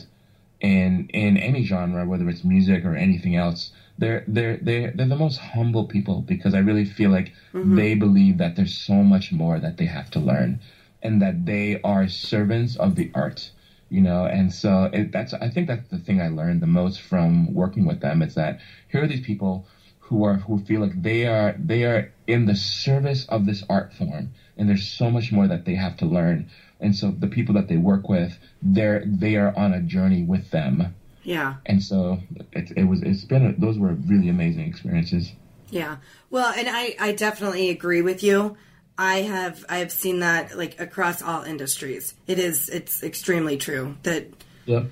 in 0.62 0.92
in 1.14 1.38
any 1.38 1.64
genre, 1.72 2.06
whether 2.06 2.28
it's 2.30 2.44
music 2.56 2.86
or 2.86 2.96
anything 2.96 3.36
else, 3.36 3.72
they're 3.98 4.24
they're 4.36 4.58
they're 4.68 4.92
they're 4.96 5.14
the 5.16 5.24
most 5.28 5.38
humble 5.38 5.86
people 5.96 6.18
because 6.34 6.54
I 6.54 6.60
really 6.60 6.86
feel 6.86 7.12
like 7.18 7.30
they 7.76 7.94
believe 8.06 8.38
that 8.38 8.56
there's 8.56 8.74
so 8.90 9.04
much 9.04 9.32
more 9.32 9.60
that 9.60 9.76
they 9.78 9.86
have 9.86 10.10
to 10.12 10.20
learn, 10.20 10.60
and 11.04 11.22
that 11.22 11.46
they 11.46 11.68
are 11.84 12.08
servants 12.08 12.76
of 12.78 12.96
the 12.96 13.10
art, 13.14 13.52
you 13.90 14.02
know. 14.02 14.26
And 14.26 14.52
so 14.54 14.90
it, 14.92 15.12
that's 15.12 15.34
I 15.34 15.50
think 15.50 15.68
that's 15.68 15.88
the 15.90 16.00
thing 16.00 16.22
I 16.22 16.30
learned 16.30 16.62
the 16.62 16.68
most 16.68 17.02
from 17.02 17.54
working 17.54 17.86
with 17.86 18.02
them 18.02 18.22
is 18.22 18.36
that 18.36 18.60
here 18.90 19.04
are 19.04 19.08
these 19.08 19.26
people 19.26 19.68
who 20.00 20.24
are 20.24 20.36
who 20.36 20.60
feel 20.60 20.82
like 20.82 21.02
they 21.02 21.26
are 21.28 21.56
they 21.58 21.84
are 21.84 22.12
in 22.28 22.46
the 22.46 22.56
service 22.56 23.26
of 23.28 23.46
this 23.46 23.64
art 23.70 23.94
form, 23.94 24.32
and 24.58 24.70
there's 24.70 24.88
so 24.88 25.10
much 25.10 25.32
more 25.32 25.48
that 25.48 25.66
they 25.66 25.76
have 25.76 25.98
to 25.98 26.06
learn. 26.06 26.50
And 26.80 26.96
so 26.96 27.10
the 27.12 27.28
people 27.28 27.56
that 27.56 27.68
they 27.70 27.78
work 27.78 28.10
with, 28.10 28.38
they're 28.62 29.04
they 29.06 29.36
are 29.38 29.56
on 29.58 29.74
a 29.74 29.80
journey 29.82 30.24
with 30.24 30.52
them 30.52 30.94
Yeah. 31.24 31.56
and 31.66 31.82
so 31.82 32.20
it, 32.52 32.72
it 32.76 32.84
was 32.84 33.02
it's 33.02 33.24
been 33.24 33.46
a, 33.46 33.54
those 33.54 33.80
were 33.80 33.94
really 33.94 34.30
amazing 34.30 34.68
experiences 34.68 35.32
Yeah. 35.72 35.98
Well, 36.30 36.54
and 36.56 36.68
I, 36.70 36.96
I 37.00 37.14
definitely 37.14 37.70
agree 37.70 38.02
with 38.02 38.22
you. 38.24 38.58
I 38.98 39.22
have 39.22 39.66
I 39.68 39.80
have 39.80 39.92
seen 39.92 40.20
that 40.20 40.58
like 40.58 40.80
across 40.80 41.22
all 41.22 41.44
industries. 41.44 42.14
It 42.28 42.40
is 42.40 42.70
it's 42.70 43.04
extremely 43.04 43.58
true 43.58 43.98
that 44.04 44.28
yep 44.66 44.86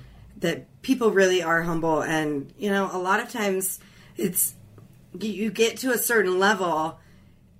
that 0.44 0.82
people 0.82 1.10
really 1.10 1.42
are 1.42 1.62
humble 1.62 2.02
and 2.02 2.52
you 2.58 2.70
know 2.70 2.90
a 2.92 2.98
lot 2.98 3.18
of 3.18 3.30
times 3.30 3.80
it's 4.16 4.54
you, 5.18 5.30
you 5.30 5.50
get 5.50 5.78
to 5.78 5.90
a 5.90 5.98
certain 5.98 6.38
level 6.38 6.98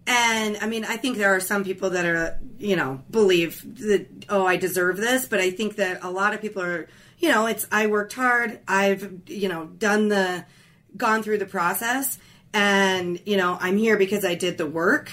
and 0.06 0.58
i 0.60 0.66
mean 0.66 0.84
i 0.84 0.96
think 0.96 1.16
there 1.16 1.34
are 1.34 1.40
some 1.40 1.64
people 1.64 1.90
that 1.90 2.04
are 2.04 2.38
you 2.58 2.76
know 2.76 3.00
believe 3.10 3.62
that 3.78 4.06
oh 4.28 4.44
i 4.44 4.56
deserve 4.56 4.98
this 4.98 5.26
but 5.26 5.40
i 5.40 5.50
think 5.50 5.76
that 5.76 6.04
a 6.04 6.10
lot 6.10 6.34
of 6.34 6.42
people 6.42 6.62
are 6.62 6.86
you 7.18 7.30
know 7.30 7.46
it's 7.46 7.66
i 7.72 7.86
worked 7.86 8.12
hard 8.12 8.60
i've 8.68 9.18
you 9.26 9.48
know 9.48 9.64
done 9.64 10.08
the 10.08 10.44
gone 10.96 11.22
through 11.22 11.38
the 11.38 11.46
process 11.46 12.18
and 12.52 13.18
you 13.24 13.38
know 13.38 13.56
i'm 13.60 13.78
here 13.78 13.96
because 13.96 14.24
i 14.26 14.34
did 14.34 14.58
the 14.58 14.66
work 14.66 15.10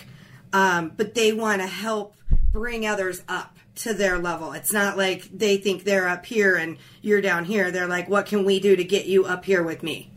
um, 0.54 0.92
but 0.96 1.14
they 1.16 1.34
want 1.34 1.62
to 1.62 1.68
help 1.68 2.16
bring 2.52 2.86
others 2.86 3.22
up 3.28 3.58
to 3.76 3.94
their 3.94 4.18
level. 4.20 4.52
It's 4.52 4.74
not 4.74 4.98
like 4.98 5.24
they 5.34 5.58
think 5.58 5.84
they're 5.84 6.08
up 6.08 6.26
here 6.26 6.56
and 6.56 6.78
you're 7.02 7.22
down 7.22 7.46
here. 7.46 7.72
They're 7.72 7.88
like, 7.88 8.10
what 8.10 8.26
can 8.26 8.44
we 8.44 8.60
do 8.60 8.76
to 8.76 8.84
get 8.84 9.06
you 9.06 9.26
up 9.26 9.46
here 9.46 9.64
with 9.64 9.82
me? 9.84 10.12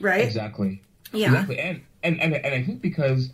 Right? 0.00 0.24
Exactly. 0.24 0.82
Yeah. 1.12 1.28
Exactly. 1.28 1.58
And 1.58 1.80
and 2.02 2.20
and, 2.20 2.34
and 2.34 2.54
I 2.54 2.62
think 2.62 2.82
because 2.82 3.30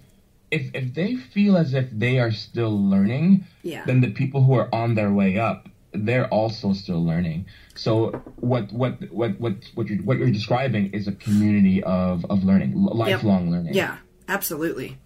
if 0.50 0.70
if 0.74 0.94
they 0.94 1.16
feel 1.16 1.56
as 1.56 1.74
if 1.74 1.88
they 1.90 2.18
are 2.18 2.30
still 2.30 2.78
learning, 2.88 3.44
Yeah. 3.62 3.84
then 3.84 4.00
the 4.00 4.10
people 4.10 4.42
who 4.44 4.54
are 4.54 4.72
on 4.72 4.94
their 4.94 5.10
way 5.12 5.38
up, 5.38 5.68
they're 5.92 6.28
also 6.28 6.72
still 6.72 7.04
learning. 7.04 7.46
So 7.74 8.10
what 8.36 8.72
what 8.72 9.10
what 9.10 9.40
what 9.40 9.54
what 9.74 9.88
you're 9.88 9.98
what 10.02 10.18
you're 10.18 10.30
describing 10.30 10.92
is 10.92 11.08
a 11.08 11.12
community 11.12 11.82
of 11.82 12.24
of 12.26 12.44
learning, 12.44 12.74
lifelong 12.76 13.50
learning. 13.50 13.74
Yeah, 13.74 13.96
absolutely. 14.28 14.98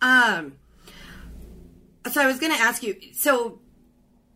Um, 0.00 0.54
so 2.10 2.20
I 2.20 2.26
was 2.26 2.38
going 2.38 2.52
to 2.52 2.58
ask 2.60 2.82
you. 2.82 2.96
So 3.12 3.60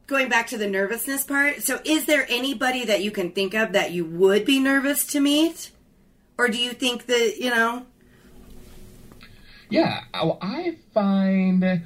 going 0.07 0.29
back 0.29 0.49
to 0.49 0.59
the 0.59 0.69
nervousness 0.69 1.25
part. 1.25 1.63
So 1.63 1.81
is 1.85 2.05
there 2.05 2.27
anybody 2.29 2.85
that 2.85 3.03
you 3.03 3.11
can 3.11 3.33
think 3.33 3.55
of 3.55 3.73
that 3.73 3.93
you 3.93 4.05
would 4.05 4.45
be 4.45 4.61
nervous 4.61 5.07
to 5.09 5.21
meet, 5.21 5.71
or 6.37 6.49
do 6.49 6.59
you 6.59 6.73
think 6.73 7.07
that 7.07 7.37
you 7.39 7.51
know? 7.51 7.87
Yeah, 9.71 10.03
I, 10.13 10.31
I 10.43 10.77
find 10.93 11.83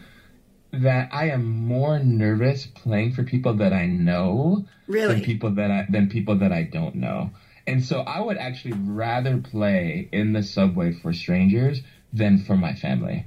that 0.73 1.09
I 1.13 1.31
am 1.31 1.47
more 1.47 1.99
nervous 2.01 2.67
playing 2.67 3.13
for 3.13 3.23
people 3.23 3.55
that 3.55 3.73
I 3.73 3.87
know 3.87 4.67
Really? 4.89 5.15
than 5.15 5.25
people 5.25 5.51
that 5.53 5.71
I 5.71 5.87
than 5.89 6.09
people 6.09 6.37
that 6.39 6.53
I 6.53 6.65
don't 6.65 6.97
know. 6.97 7.31
And 7.67 7.85
so 7.85 8.01
I 8.01 8.21
would 8.21 8.39
actually 8.39 8.75
rather 8.75 9.39
play 9.39 10.09
in 10.13 10.33
the 10.33 10.43
subway 10.43 10.93
for 10.93 11.13
strangers 11.13 11.81
than 12.13 12.39
for 12.45 12.57
my 12.57 12.75
family. 12.75 13.27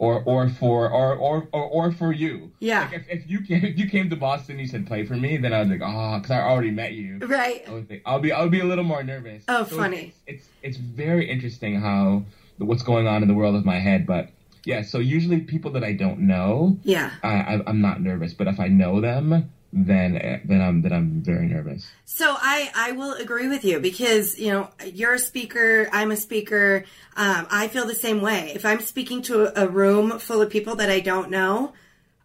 Or, 0.00 0.22
or 0.24 0.48
for 0.48 0.88
or, 0.90 1.14
or, 1.14 1.46
or, 1.52 1.62
or 1.62 1.92
for 1.92 2.10
you. 2.10 2.50
Yeah. 2.58 2.84
Like 2.84 2.94
if, 2.94 3.04
if 3.10 3.30
you 3.30 3.42
came 3.42 3.62
if 3.66 3.76
you 3.78 3.86
came 3.86 4.08
to 4.08 4.16
Boston, 4.16 4.52
and 4.52 4.60
you 4.62 4.66
said 4.66 4.86
play 4.86 5.04
for 5.04 5.12
me, 5.14 5.36
then 5.36 5.52
I 5.52 5.60
was 5.60 5.68
like, 5.68 5.82
ah, 5.82 6.14
oh, 6.14 6.18
because 6.18 6.30
I 6.30 6.40
already 6.40 6.70
met 6.70 6.92
you. 6.94 7.18
Right. 7.18 7.62
I 7.68 7.70
would 7.74 7.86
think 7.86 8.00
I'll 8.06 8.18
be 8.18 8.32
I'll 8.32 8.48
be 8.48 8.60
a 8.60 8.64
little 8.64 8.84
more 8.92 9.02
nervous. 9.02 9.44
Oh, 9.46 9.64
So 9.64 9.76
funny. 9.76 10.14
It's, 10.26 10.46
it's 10.46 10.48
it's 10.62 10.76
very 10.78 11.30
interesting 11.30 11.78
how 11.82 12.22
what's 12.56 12.82
going 12.82 13.06
on 13.08 13.20
in 13.20 13.28
the 13.28 13.34
world 13.34 13.54
of 13.56 13.66
my 13.66 13.78
head, 13.78 14.06
but 14.06 14.30
yeah. 14.64 14.80
So 14.80 15.00
usually 15.00 15.40
people 15.40 15.70
that 15.72 15.84
I 15.84 15.92
don't 15.92 16.20
know, 16.20 16.78
Yeah. 16.82 17.10
I, 17.22 17.34
I 17.34 17.60
I'm 17.66 17.82
not 17.82 18.00
nervous, 18.00 18.32
but 18.32 18.46
if 18.46 18.58
I 18.58 18.68
know 18.68 19.02
them, 19.02 19.50
then 19.72 20.40
then 20.44 20.60
I'm 20.60 20.82
then 20.82 20.92
I'm 20.92 21.22
very 21.22 21.46
nervous. 21.46 21.86
So 22.04 22.34
I 22.38 22.70
I 22.74 22.92
will 22.92 23.12
agree 23.14 23.48
with 23.48 23.64
you 23.64 23.78
because 23.78 24.38
you 24.38 24.48
know 24.48 24.70
you're 24.84 25.14
a 25.14 25.18
speaker, 25.18 25.88
I'm 25.92 26.10
a 26.10 26.16
speaker. 26.16 26.84
Um, 27.16 27.46
I 27.50 27.68
feel 27.68 27.86
the 27.86 27.94
same 27.94 28.20
way. 28.20 28.52
If 28.54 28.64
I'm 28.64 28.80
speaking 28.80 29.22
to 29.22 29.60
a 29.60 29.68
room 29.68 30.18
full 30.18 30.42
of 30.42 30.50
people 30.50 30.76
that 30.76 30.90
I 30.90 31.00
don't 31.00 31.30
know, 31.30 31.72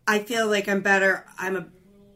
I 0.08 0.20
feel 0.20 0.48
like 0.48 0.68
I'm 0.68 0.82
better. 0.82 1.26
I'm 1.38 1.56
a 1.56 1.68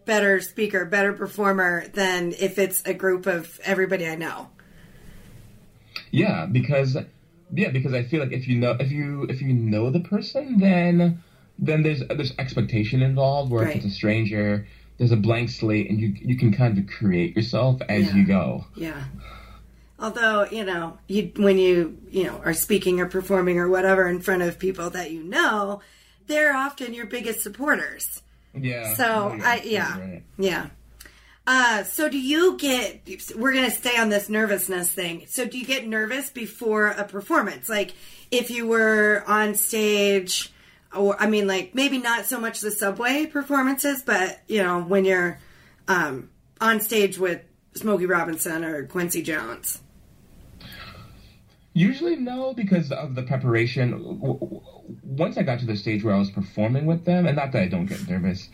better 0.06 0.42
speaker, 0.42 0.86
better 0.86 1.14
performer 1.14 1.88
than 1.90 2.34
if 2.40 2.58
it's 2.58 2.84
a 2.86 2.94
group 2.96 3.28
of 3.28 3.60
everybody 3.64 4.08
I 4.08 4.16
know. 4.16 4.50
Yeah, 6.12 6.48
because 6.48 6.98
yeah, 7.54 7.70
because 7.70 7.94
I 7.94 8.04
feel 8.04 8.22
like 8.22 8.32
if 8.32 8.48
you 8.48 8.58
know 8.58 8.76
if 8.80 8.92
you 8.92 9.24
if 9.30 9.42
you 9.42 9.54
know 9.54 9.92
the 9.92 10.00
person, 10.00 10.58
then 10.60 11.22
then 11.60 11.84
there's 11.84 12.02
there's 12.08 12.34
expectation 12.40 13.04
involved. 13.04 13.52
Where 13.52 13.64
Right. 13.66 13.76
if 13.78 13.84
it's 13.84 13.94
a 13.94 13.96
stranger, 13.96 14.66
there's 15.00 15.12
a 15.12 15.16
blank 15.18 15.50
slate, 15.50 15.90
and 15.90 16.00
you 16.00 16.14
you 16.16 16.36
can 16.38 16.54
kind 16.54 16.78
of 16.78 16.86
create 16.88 17.36
yourself 17.36 17.82
as 17.90 18.06
Yeah. 18.06 18.16
you 18.16 18.26
go. 18.28 18.66
Yeah. 18.76 19.04
Although 20.00 20.46
you 20.52 20.64
know, 20.64 20.98
you 21.08 21.32
when 21.36 21.58
you 21.58 21.98
you 22.10 22.26
know 22.26 22.40
are 22.46 22.54
speaking 22.54 23.00
or 23.02 23.08
performing 23.08 23.58
or 23.60 23.68
whatever 23.68 24.08
in 24.08 24.20
front 24.22 24.44
of 24.44 24.60
people 24.60 24.90
that 24.92 25.12
you 25.12 25.24
know, 25.24 25.82
they're 26.28 26.56
often 26.56 26.94
your 26.94 27.06
biggest 27.08 27.42
supporters. 27.42 28.22
Yeah. 28.54 28.94
So 28.96 29.06
Oh, 29.06 29.40
I 29.44 29.62
yeah 29.66 30.00
right. 30.00 30.24
yeah. 30.38 30.68
Uh, 31.48 31.84
so 31.84 32.08
do 32.10 32.20
you 32.20 32.58
get? 32.58 33.02
We're 33.36 33.54
gonna 33.54 33.72
stay 33.72 33.98
on 33.98 34.10
this 34.10 34.30
nervousness 34.30 34.92
thing. 34.92 35.26
So 35.28 35.46
do 35.46 35.58
you 35.58 35.66
get 35.66 35.88
nervous 35.88 36.30
before 36.30 36.88
a 36.90 37.04
performance? 37.04 37.68
Like 37.68 37.94
if 38.32 38.52
you 38.52 38.68
were 38.68 39.24
on 39.28 39.56
stage, 39.56 40.52
or 40.96 41.22
I 41.22 41.28
mean, 41.28 41.48
like 41.48 41.76
maybe 41.76 41.98
not 42.00 42.26
so 42.26 42.40
much 42.40 42.62
the 42.62 42.72
subway 42.72 43.26
performances, 43.26 44.02
but 44.02 44.40
you 44.48 44.64
know 44.64 44.82
when 44.82 45.06
you're 45.06 45.40
um, 45.88 46.30
on 46.60 46.80
stage 46.80 47.18
with 47.18 47.42
Smokey 47.76 48.06
Robinson 48.06 48.64
or 48.64 48.86
Quincy 48.86 49.22
Jones. 49.22 49.82
Usually 51.74 52.16
no, 52.16 52.54
because 52.54 52.92
of 52.92 53.16
the 53.16 53.24
preparation. 53.24 54.62
Once 55.04 55.38
I 55.38 55.44
got 55.44 55.60
to 55.60 55.66
the 55.66 55.76
stage 55.76 56.04
where 56.04 56.16
I 56.16 56.20
was 56.20 56.32
performing 56.32 56.86
with 56.86 57.06
them, 57.06 57.28
and 57.28 57.36
not 57.36 57.52
that 57.52 57.62
I 57.62 57.68
don't 57.68 57.86
get 57.86 58.10
nervous, 58.10 58.50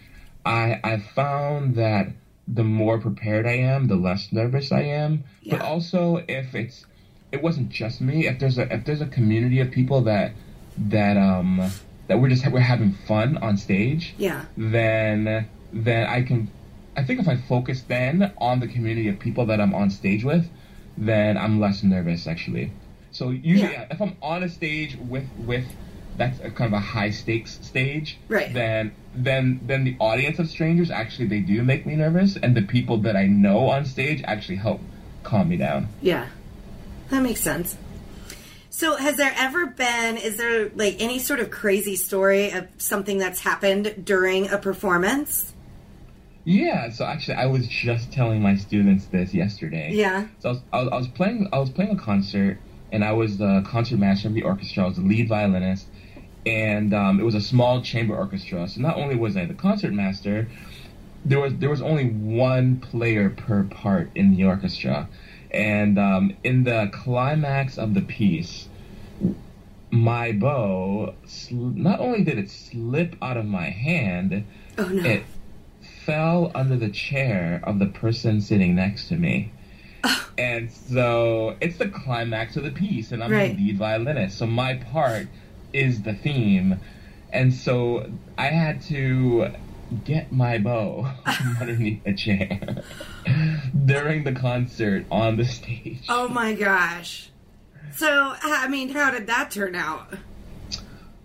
I 0.46 0.80
I 0.84 1.00
found 1.00 1.76
that 1.76 2.10
the 2.48 2.64
more 2.64 3.00
prepared 3.00 3.48
I 3.48 3.58
am, 3.58 3.88
the 3.88 3.96
less 3.96 4.32
nervous 4.32 4.72
I 4.72 4.82
am. 4.82 5.24
But 5.50 5.62
also, 5.62 6.24
if 6.28 6.54
it's 6.54 6.86
it 7.32 7.42
wasn't 7.42 7.70
just 7.70 8.02
me, 8.02 8.28
if 8.28 8.40
there's 8.40 8.58
a 8.58 8.72
if 8.74 8.86
there's 8.86 9.02
a 9.02 9.08
community 9.08 9.60
of 9.60 9.72
people 9.72 10.02
that 10.02 10.34
that 10.78 11.18
um 11.18 11.72
that 12.08 12.20
we're 12.20 12.30
just 12.30 12.46
we're 12.52 12.60
having 12.60 12.94
fun 13.08 13.38
on 13.38 13.58
stage, 13.58 14.14
Yeah. 14.18 14.46
then 14.58 15.48
then 15.74 16.08
I 16.08 16.22
can 16.22 16.50
I 16.98 17.04
think 17.04 17.20
if 17.20 17.28
I 17.28 17.36
focus 17.38 17.82
then 17.88 18.32
on 18.38 18.60
the 18.60 18.68
community 18.68 19.08
of 19.10 19.20
people 19.20 19.46
that 19.48 19.60
I'm 19.60 19.74
on 19.74 19.90
stage 19.90 20.24
with, 20.24 20.48
then 20.98 21.38
I'm 21.38 21.60
less 21.60 21.84
nervous 21.84 22.28
actually. 22.28 22.72
So 23.12 23.30
usually 23.32 23.72
Yeah. 23.74 23.86
if 23.92 24.02
I'm 24.02 24.16
on 24.22 24.44
a 24.44 24.50
stage 24.50 24.98
with 25.10 25.26
with 25.38 25.66
that's 26.18 26.40
a 26.40 26.50
kind 26.50 26.74
of 26.74 26.78
a 26.78 26.80
high 26.80 27.10
stakes 27.10 27.60
stage, 27.62 28.18
Right. 28.30 28.54
then 28.54 28.92
then 29.14 29.60
then 29.66 29.84
the 29.84 29.96
audience 30.00 30.40
of 30.40 30.48
strangers 30.50 30.90
actually 30.92 31.28
they 31.28 31.40
do 31.40 31.64
make 31.64 31.86
me 31.86 31.96
nervous 31.96 32.38
and 32.38 32.56
the 32.56 32.62
people 32.62 32.98
that 33.00 33.16
I 33.18 33.28
know 33.28 33.68
on 33.70 33.84
stage 33.86 34.22
actually 34.26 34.58
help 34.58 34.80
calm 35.24 35.50
me 35.50 35.58
down. 35.58 35.88
Yeah, 36.02 36.28
that 37.10 37.22
makes 37.24 37.42
sense. 37.42 37.76
So, 38.76 38.98
has 38.98 39.16
there 39.16 39.34
ever 39.38 39.68
been, 39.68 40.18
is 40.18 40.36
there 40.36 40.70
like 40.76 40.98
any 41.00 41.18
sort 41.18 41.40
of 41.40 41.50
crazy 41.50 41.96
story 41.96 42.52
of 42.52 42.68
something 42.78 43.18
that's 43.18 43.40
happened 43.40 44.04
during 44.04 44.50
a 44.50 44.58
performance? 44.58 45.54
Yeah, 46.44 46.90
so 46.90 47.06
actually, 47.06 47.36
I 47.36 47.46
was 47.46 47.70
just 47.70 48.12
telling 48.12 48.42
my 48.42 48.58
students 48.58 49.06
this 49.06 49.34
yesterday. 49.34 49.92
Yeah. 49.94 50.28
So 50.40 50.50
I 50.50 50.52
was, 50.52 50.62
I 50.74 50.82
was, 50.82 50.90
I 50.92 50.98
was 50.98 51.08
playing 51.08 51.50
I 51.54 51.60
was 51.60 51.70
playing 51.70 51.92
a 51.92 51.98
concert, 51.98 52.58
and 52.92 53.06
I 53.06 53.14
was 53.14 53.38
the 53.38 53.66
concert 53.66 53.98
master 53.98 54.28
of 54.28 54.34
the 54.34 54.44
orchestra. 54.44 54.84
I 54.84 54.88
was 54.88 54.98
the 54.98 55.04
lead 55.04 55.30
violinist, 55.30 55.88
and 56.46 56.94
um, 56.94 57.22
it 57.22 57.24
was 57.24 57.36
a 57.36 57.42
small 57.42 57.82
chamber 57.82 58.14
orchestra. 58.14 58.68
So 58.68 58.82
not 58.82 58.98
only 58.98 59.16
was 59.16 59.38
I 59.38 59.46
the 59.46 59.54
concert 59.54 59.94
master, 59.94 60.50
there 61.24 61.40
was 61.40 61.56
there 61.56 61.70
was 61.70 61.82
only 61.82 62.10
one 62.10 62.82
player 62.82 63.30
per 63.30 63.64
part 63.64 64.10
in 64.16 64.36
the 64.36 64.44
orchestra, 64.44 65.08
and 65.56 65.98
um, 65.98 66.36
in 66.44 66.64
the 66.66 66.90
climax 66.94 67.78
of 67.78 67.94
the 67.94 68.02
piece, 68.02 68.68
my 69.92 70.32
bow 70.34 71.14
sl- 71.26 71.56
not 71.56 72.00
only 72.00 72.24
did 72.24 72.38
it 72.38 72.50
slip 72.50 73.16
out 73.22 73.38
of 73.38 73.46
my 73.46 73.66
hand, 73.70 74.46
Oh 74.78 74.88
no. 74.90 75.04
it 75.10 75.24
fell 76.06 76.52
under 76.54 76.76
the 76.76 76.90
chair 76.90 77.62
of 77.64 77.80
the 77.80 77.86
person 77.88 78.42
sitting 78.42 78.76
next 78.76 79.08
to 79.10 79.16
me. 79.16 79.52
and 80.38 80.70
so 80.72 81.56
it's 81.62 81.78
the 81.78 81.88
climax 81.88 82.58
of 82.58 82.64
the 82.64 82.72
piece, 82.72 83.12
and 83.12 83.24
I'm 83.24 83.32
Right. 83.32 83.56
the 83.56 83.64
lead 83.64 83.78
violinist. 83.78 84.38
So 84.38 84.46
my 84.46 84.76
part 84.76 85.28
is 85.74 86.02
the 86.04 86.14
theme. 86.14 86.80
And 87.34 87.54
so 87.54 88.10
I 88.38 88.48
had 88.48 88.82
to 88.84 89.48
get 90.04 90.32
my 90.32 90.58
bow 90.58 91.12
from 91.38 91.58
underneath 91.62 92.02
a 92.06 92.14
chair 92.14 92.84
during 93.86 94.24
the 94.24 94.34
concert 94.34 95.06
on 95.12 95.38
the 95.38 95.46
stage. 95.46 96.04
oh 96.10 96.28
my 96.28 96.54
gosh. 96.54 97.30
So, 97.94 98.34
I 98.44 98.68
mean, 98.68 98.90
how 98.90 99.10
did 99.12 99.28
that 99.28 99.52
turn 99.52 99.74
out? 99.76 100.14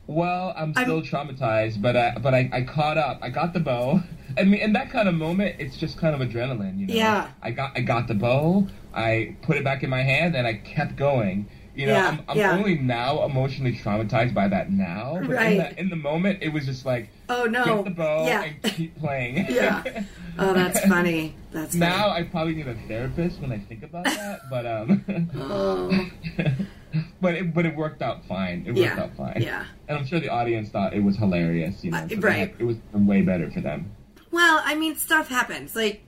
Well, 0.07 0.53
I'm 0.57 0.73
I'm- 0.77 0.87
still 0.87 1.03
traumatized, 1.03 1.81
but 1.83 1.97
I, 1.97 2.17
but 2.19 2.35
I, 2.35 2.49
I 2.53 2.63
caught 2.63 2.97
up. 2.99 3.19
I 3.23 3.31
got 3.31 3.53
the 3.53 3.61
bow. 3.61 4.03
I 4.39 4.45
mean, 4.45 4.61
in 4.61 4.73
that 4.75 4.91
kind 4.91 5.09
of 5.09 5.15
moment, 5.15 5.57
it's 5.59 5.77
just 5.77 5.99
kind 5.99 6.15
of 6.21 6.27
adrenaline, 6.29 6.79
you 6.79 6.87
know. 6.87 6.95
Yeah. 6.95 7.31
I 7.43 7.51
got 7.51 7.77
I 7.77 7.81
got 7.81 8.07
the 8.07 8.15
bow. 8.15 8.69
I 8.95 9.37
put 9.43 9.57
it 9.57 9.65
back 9.65 9.83
in 9.83 9.91
my 9.91 10.03
hand, 10.03 10.37
and 10.37 10.47
I 10.47 10.55
kept 10.55 10.97
going. 10.97 11.49
You 11.81 11.87
know, 11.87 11.93
Yeah, 11.95 12.09
I'm, 12.09 12.21
I'm 12.29 12.37
yeah. 12.37 12.53
only 12.53 12.77
now 12.77 13.25
emotionally 13.25 13.75
traumatized 13.77 14.35
by 14.35 14.49
that 14.49 14.71
now. 14.71 15.19
But 15.21 15.31
Right. 15.31 15.53
in, 15.53 15.59
the, 15.59 15.81
in 15.81 15.89
the 15.89 15.97
moment, 15.97 16.39
it 16.43 16.51
was 16.53 16.67
just 16.67 16.85
like 16.85 17.09
Oh 17.29 17.45
no. 17.45 17.65
get 17.65 17.85
the 17.85 17.91
bow 17.91 18.27
yeah. 18.27 18.43
and 18.45 18.63
keep 18.75 18.99
playing. 18.99 19.47
Yeah. 19.49 20.05
Oh, 20.39 20.53
that's 20.53 20.81
funny. 20.87 21.35
That's 21.53 21.73
funny. 21.75 21.81
now 21.81 22.11
I 22.11 22.23
probably 22.25 22.55
need 22.55 22.69
a 22.69 22.75
therapist 22.87 23.41
when 23.41 23.51
I 23.53 23.59
think 23.59 23.83
about 23.83 24.05
that, 24.05 24.41
but 24.51 24.67
um. 24.67 25.31
Oh. 25.37 26.07
but 27.21 27.35
it 27.35 27.55
but 27.55 27.65
it 27.67 27.75
worked 27.77 28.03
out 28.03 28.25
fine. 28.27 28.65
It 28.67 28.71
worked 28.73 28.79
Yeah, 28.79 29.01
out 29.03 29.17
fine. 29.17 29.41
yeah. 29.41 29.65
And 29.89 29.99
I'm 29.99 30.07
sure 30.07 30.21
the 30.21 30.29
audience 30.29 30.69
thought 30.71 30.93
it 30.93 31.03
was 31.03 31.17
hilarious. 31.17 31.83
You 31.85 31.93
know, 31.93 31.99
Uh, 31.99 32.09
so 32.09 32.17
right. 32.17 32.39
had- 32.39 32.53
it 32.59 32.65
was 32.65 32.77
way 32.93 33.23
better 33.23 33.51
for 33.51 33.61
them. 33.61 33.93
Well, 34.31 34.61
I 34.65 34.75
mean, 34.77 34.95
stuff 34.97 35.29
happens. 35.29 35.75
Like, 35.75 36.03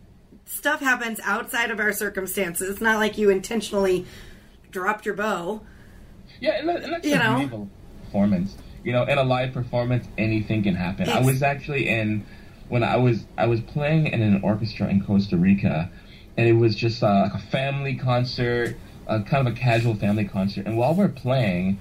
stuff 0.45 0.81
happens 0.81 1.19
outside 1.25 1.71
of 1.71 1.81
our 1.81 1.93
circumstances. 1.93 2.69
It's 2.71 2.81
not 2.81 2.99
like 2.99 3.19
you 3.19 3.31
intentionally 3.31 4.07
dropped 4.73 5.07
your 5.07 5.15
bow. 5.15 5.61
Yeah, 6.41 6.59
and, 6.59 6.69
that, 6.69 6.83
and 6.83 6.93
that's 6.93 7.07
You 7.07 7.13
the 7.13 7.19
know? 7.19 7.69
a 8.03 8.05
performance. 8.05 8.57
you 8.83 8.93
know, 8.93 9.05
in 9.05 9.19
a 9.19 9.23
live 9.23 9.53
performance, 9.53 10.07
anything 10.19 10.65
can 10.65 10.75
happen. 10.75 11.09
I 11.09 11.21
was 11.21 11.43
actually 11.43 11.89
in 11.89 12.27
when 12.69 12.83
I 12.83 12.97
was 12.97 13.25
I 13.39 13.47
was 13.47 13.61
playing 13.61 14.09
in 14.09 14.23
an 14.23 14.43
orchestra 14.43 14.89
in 14.89 15.05
Costa 15.05 15.37
Rica, 15.37 15.91
and 16.37 16.49
it 16.49 16.55
was 16.55 16.75
just 16.75 17.03
uh, 17.03 17.29
like 17.31 17.35
a 17.35 17.47
family 17.47 17.95
concert, 17.95 18.77
uh, 19.07 19.21
kind 19.23 19.47
of 19.47 19.53
a 19.53 19.57
casual 19.57 19.95
family 19.95 20.25
concert. 20.25 20.67
And 20.67 20.77
while 20.77 20.95
we're 20.95 21.09
playing, 21.09 21.79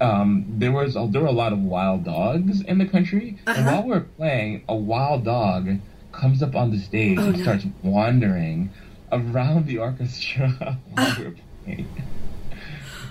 um, 0.00 0.46
there 0.48 0.72
was 0.72 0.96
a, 0.96 1.06
there 1.10 1.20
were 1.20 1.28
a 1.28 1.32
lot 1.32 1.52
of 1.52 1.58
wild 1.58 2.04
dogs 2.04 2.62
in 2.62 2.78
the 2.78 2.86
country, 2.86 3.38
uh-huh. 3.46 3.58
and 3.58 3.66
while 3.66 3.82
we're 3.86 4.06
playing, 4.16 4.64
a 4.68 4.76
wild 4.76 5.24
dog 5.24 5.78
comes 6.12 6.42
up 6.42 6.54
on 6.54 6.70
the 6.70 6.78
stage 6.78 7.18
oh, 7.18 7.28
and 7.28 7.36
no. 7.36 7.42
starts 7.42 7.66
wandering 7.82 8.70
around 9.12 9.66
the 9.66 9.78
orchestra 9.78 10.78
while 10.94 11.16
we're 11.18 11.34
playing 11.64 11.88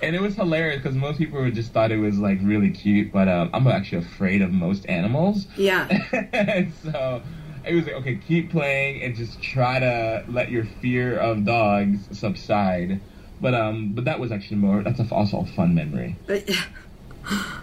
and 0.01 0.15
it 0.15 0.21
was 0.21 0.35
hilarious 0.35 0.81
because 0.81 0.95
most 0.95 1.17
people 1.17 1.41
would 1.41 1.55
just 1.55 1.71
thought 1.71 1.91
it 1.91 1.97
was 1.97 2.17
like 2.17 2.39
really 2.41 2.69
cute, 2.71 3.11
but 3.11 3.27
um, 3.27 3.49
I'm 3.53 3.67
actually 3.67 3.99
afraid 4.05 4.41
of 4.41 4.51
most 4.51 4.85
animals. 4.87 5.47
Yeah. 5.55 5.87
and 6.33 6.73
so 6.83 7.21
it 7.65 7.75
was 7.75 7.85
like, 7.85 7.95
okay, 7.95 8.15
keep 8.15 8.51
playing 8.51 9.01
and 9.03 9.15
just 9.15 9.41
try 9.41 9.79
to 9.79 10.25
let 10.27 10.49
your 10.49 10.65
fear 10.81 11.17
of 11.17 11.45
dogs 11.45 12.17
subside. 12.17 13.01
But 13.41 13.53
um, 13.53 13.93
but 13.93 14.05
that 14.05 14.19
was 14.19 14.31
actually 14.31 14.57
more. 14.57 14.83
That's 14.83 14.99
also 15.11 15.41
a 15.41 15.45
fun 15.45 15.73
memory. 15.73 16.17
But, 16.27 16.49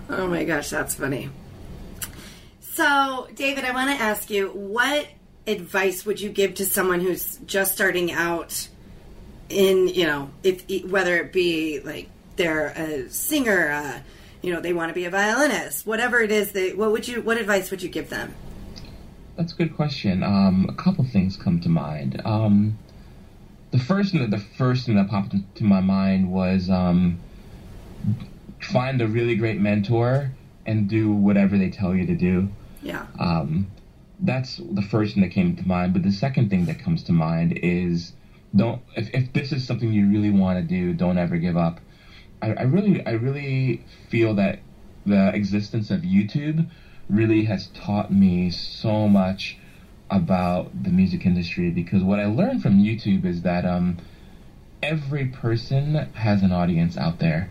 oh 0.08 0.26
my 0.26 0.44
gosh, 0.44 0.70
that's 0.70 0.94
funny. 0.94 1.28
So, 2.60 3.28
David, 3.34 3.64
I 3.64 3.72
want 3.72 3.90
to 3.90 4.02
ask 4.02 4.30
you, 4.30 4.48
what 4.48 5.06
advice 5.46 6.04
would 6.04 6.20
you 6.20 6.30
give 6.30 6.54
to 6.54 6.66
someone 6.66 7.00
who's 7.00 7.36
just 7.46 7.74
starting 7.74 8.12
out 8.12 8.68
in, 9.48 9.88
you 9.88 10.06
know, 10.06 10.30
if 10.42 10.64
whether 10.84 11.16
it 11.16 11.32
be 11.32 11.80
like 11.80 12.08
they're 12.36 12.68
a 12.68 13.10
singer, 13.10 13.70
uh, 13.70 14.00
you 14.42 14.52
know, 14.52 14.60
they 14.60 14.72
want 14.72 14.90
to 14.90 14.94
be 14.94 15.04
a 15.04 15.10
violinist, 15.10 15.86
whatever 15.86 16.20
it 16.20 16.30
is, 16.30 16.52
they, 16.52 16.72
what 16.72 16.92
would 16.92 17.08
you, 17.08 17.22
what 17.22 17.36
advice 17.36 17.70
would 17.70 17.82
you 17.82 17.88
give 17.88 18.10
them? 18.10 18.34
That's 19.36 19.52
a 19.52 19.56
good 19.56 19.76
question. 19.76 20.22
Um, 20.22 20.66
a 20.68 20.74
couple 20.74 21.04
things 21.04 21.36
come 21.36 21.60
to 21.60 21.68
mind. 21.68 22.22
Um, 22.24 22.78
the 23.70 23.78
first 23.78 24.12
thing 24.12 24.22
that 24.22 24.30
the 24.30 24.42
first 24.56 24.86
thing 24.86 24.96
that 24.96 25.08
popped 25.08 25.34
into 25.34 25.64
my 25.64 25.80
mind 25.80 26.30
was 26.30 26.70
um, 26.70 27.18
find 28.60 29.02
a 29.02 29.06
really 29.06 29.36
great 29.36 29.60
mentor 29.60 30.32
and 30.64 30.88
do 30.88 31.12
whatever 31.12 31.58
they 31.58 31.70
tell 31.70 31.94
you 31.94 32.06
to 32.06 32.14
do. 32.14 32.48
Yeah. 32.82 33.06
Um, 33.18 33.70
that's 34.20 34.56
the 34.56 34.82
first 34.82 35.14
thing 35.14 35.22
that 35.22 35.30
came 35.32 35.56
to 35.56 35.68
mind. 35.68 35.92
But 35.92 36.02
the 36.02 36.12
second 36.12 36.48
thing 36.48 36.66
that 36.66 36.78
comes 36.78 37.02
to 37.04 37.12
mind 37.12 37.58
is 37.62 38.12
don't 38.54 38.80
if, 38.96 39.10
if 39.12 39.32
this 39.32 39.52
is 39.52 39.66
something 39.66 39.92
you 39.92 40.08
really 40.08 40.30
want 40.30 40.58
to 40.58 40.62
do, 40.62 40.94
don't 40.94 41.18
ever 41.18 41.36
give 41.36 41.56
up. 41.56 41.80
I, 42.42 42.52
I 42.52 42.62
really 42.62 43.04
I 43.06 43.12
really 43.12 43.84
feel 44.08 44.34
that 44.34 44.60
the 45.04 45.34
existence 45.34 45.90
of 45.90 46.00
YouTube 46.00 46.68
really 47.08 47.44
has 47.44 47.68
taught 47.68 48.12
me 48.12 48.50
so 48.50 49.08
much 49.08 49.56
about 50.10 50.82
the 50.84 50.90
music 50.90 51.26
industry 51.26 51.70
because 51.70 52.02
what 52.02 52.20
I 52.20 52.26
learned 52.26 52.62
from 52.62 52.78
YouTube 52.78 53.24
is 53.24 53.42
that 53.42 53.64
um, 53.64 53.98
every 54.82 55.26
person 55.26 55.94
has 56.14 56.42
an 56.42 56.52
audience 56.52 56.96
out 56.96 57.18
there. 57.18 57.50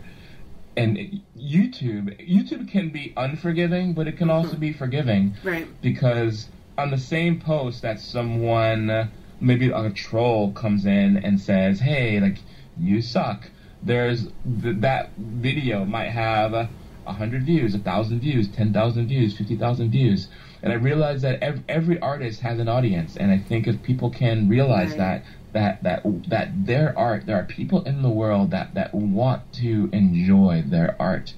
And 0.76 1.22
YouTube 1.36 2.28
YouTube 2.28 2.70
can 2.70 2.90
be 2.90 3.14
unforgiving, 3.16 3.94
but 3.94 4.06
it 4.06 4.18
can 4.18 4.28
also 4.28 4.50
mm-hmm. 4.50 4.60
be 4.60 4.72
forgiving. 4.74 5.34
Right. 5.42 5.68
Because 5.80 6.48
on 6.76 6.90
the 6.90 6.98
same 6.98 7.40
post 7.40 7.80
that 7.80 7.98
someone 7.98 9.10
maybe 9.40 9.70
a 9.70 9.90
troll 9.90 10.52
comes 10.52 10.84
in 10.84 11.16
and 11.16 11.40
says, 11.40 11.80
"Hey, 11.80 12.20
like 12.20 12.38
you 12.78 13.00
suck." 13.00 13.48
There's 13.86 14.24
th- 14.62 14.76
that 14.80 15.10
video 15.16 15.84
might 15.84 16.10
have 16.10 16.52
a 16.52 16.68
hundred 17.06 17.44
views, 17.44 17.74
a 17.74 17.78
thousand 17.78 18.20
views, 18.20 18.48
ten 18.48 18.72
thousand 18.72 19.06
views, 19.06 19.36
fifty 19.36 19.56
thousand 19.56 19.90
views, 19.90 20.28
and 20.62 20.72
I 20.72 20.76
realize 20.76 21.22
that 21.22 21.42
ev- 21.42 21.62
every 21.68 21.98
artist 22.00 22.40
has 22.40 22.58
an 22.58 22.68
audience, 22.68 23.16
and 23.16 23.30
I 23.30 23.38
think 23.38 23.66
if 23.66 23.82
people 23.82 24.10
can 24.10 24.48
realize 24.48 24.90
right. 24.90 24.98
that 24.98 25.24
that 25.52 25.82
that 25.84 26.28
that 26.28 26.66
their 26.66 26.98
art, 26.98 27.26
there 27.26 27.36
are 27.36 27.44
people 27.44 27.82
in 27.84 28.02
the 28.02 28.10
world 28.10 28.50
that 28.50 28.74
that 28.74 28.92
want 28.92 29.52
to 29.54 29.88
enjoy 29.92 30.64
their 30.66 30.96
art, 31.00 31.32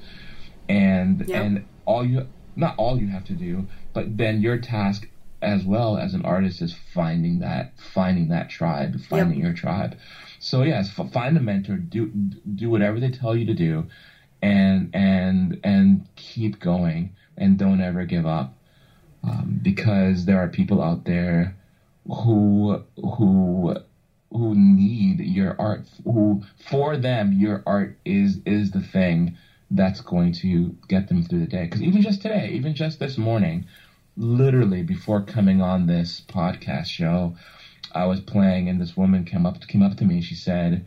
and 0.69 1.29
yep. 1.29 1.43
and 1.43 1.67
all 1.85 2.05
you 2.05 2.27
not 2.57 2.75
all 2.79 2.99
you 2.99 3.09
have 3.09 3.25
to 3.27 3.35
do, 3.35 3.67
but 3.93 4.17
then 4.17 4.41
your 4.41 4.59
task 4.59 5.07
as 5.41 5.65
well 5.65 5.97
as 5.97 6.15
an 6.15 6.25
artist 6.25 6.61
is 6.63 6.75
finding 6.95 7.41
that 7.41 7.73
finding 7.95 8.29
that 8.29 8.49
tribe, 8.51 8.99
finding 9.09 9.39
yep. 9.39 9.45
your 9.45 9.55
tribe. 9.55 9.97
So 10.49 10.63
yes, 10.63 10.89
find 10.89 11.37
a 11.37 11.41
mentor, 11.41 11.77
do 11.77 12.07
do 12.07 12.71
whatever 12.71 12.99
they 12.99 13.11
tell 13.11 13.37
you 13.37 13.45
to 13.45 13.55
do, 13.55 13.87
and 14.41 14.89
and 14.95 15.59
and 15.63 16.01
keep 16.17 16.59
going, 16.59 17.11
and 17.37 17.59
don't 17.59 17.83
ever 17.83 18.05
give 18.07 18.25
up, 18.25 18.55
um, 19.23 19.61
because 19.63 20.25
there 20.25 20.39
are 20.39 20.49
people 20.49 20.81
out 20.81 21.05
there 21.05 21.55
who 22.11 22.79
who 23.17 23.75
who 24.33 24.55
need 24.55 25.21
your 25.21 25.55
art 25.59 25.83
who 26.05 26.41
for 26.57 26.97
them 26.97 27.33
your 27.33 27.63
art 27.67 27.95
is 28.07 28.41
is 28.47 28.71
the 28.71 28.81
thing 28.81 29.31
that's 29.71 30.01
going 30.01 30.33
to 30.33 30.75
get 30.89 31.09
them 31.09 31.23
through 31.23 31.41
the 31.41 31.47
day. 31.47 31.65
Because 31.65 31.83
even 31.83 32.01
just 32.01 32.23
today 32.23 32.49
even 32.53 32.75
just 32.75 32.99
this 33.01 33.19
morning 33.19 33.67
literally 34.17 34.83
before 34.83 35.21
coming 35.21 35.61
on 35.61 35.87
this 35.87 36.21
podcast 36.21 36.87
show 36.87 37.35
I 37.93 38.07
was 38.07 38.21
playing, 38.21 38.69
and 38.69 38.81
this 38.81 38.97
woman 38.97 39.25
came 39.25 39.47
up 39.47 39.67
came 39.67 39.83
up 39.83 39.97
to 39.99 40.05
me 40.05 40.17
and 40.17 40.25
she 40.25 40.35
said, 40.35 40.87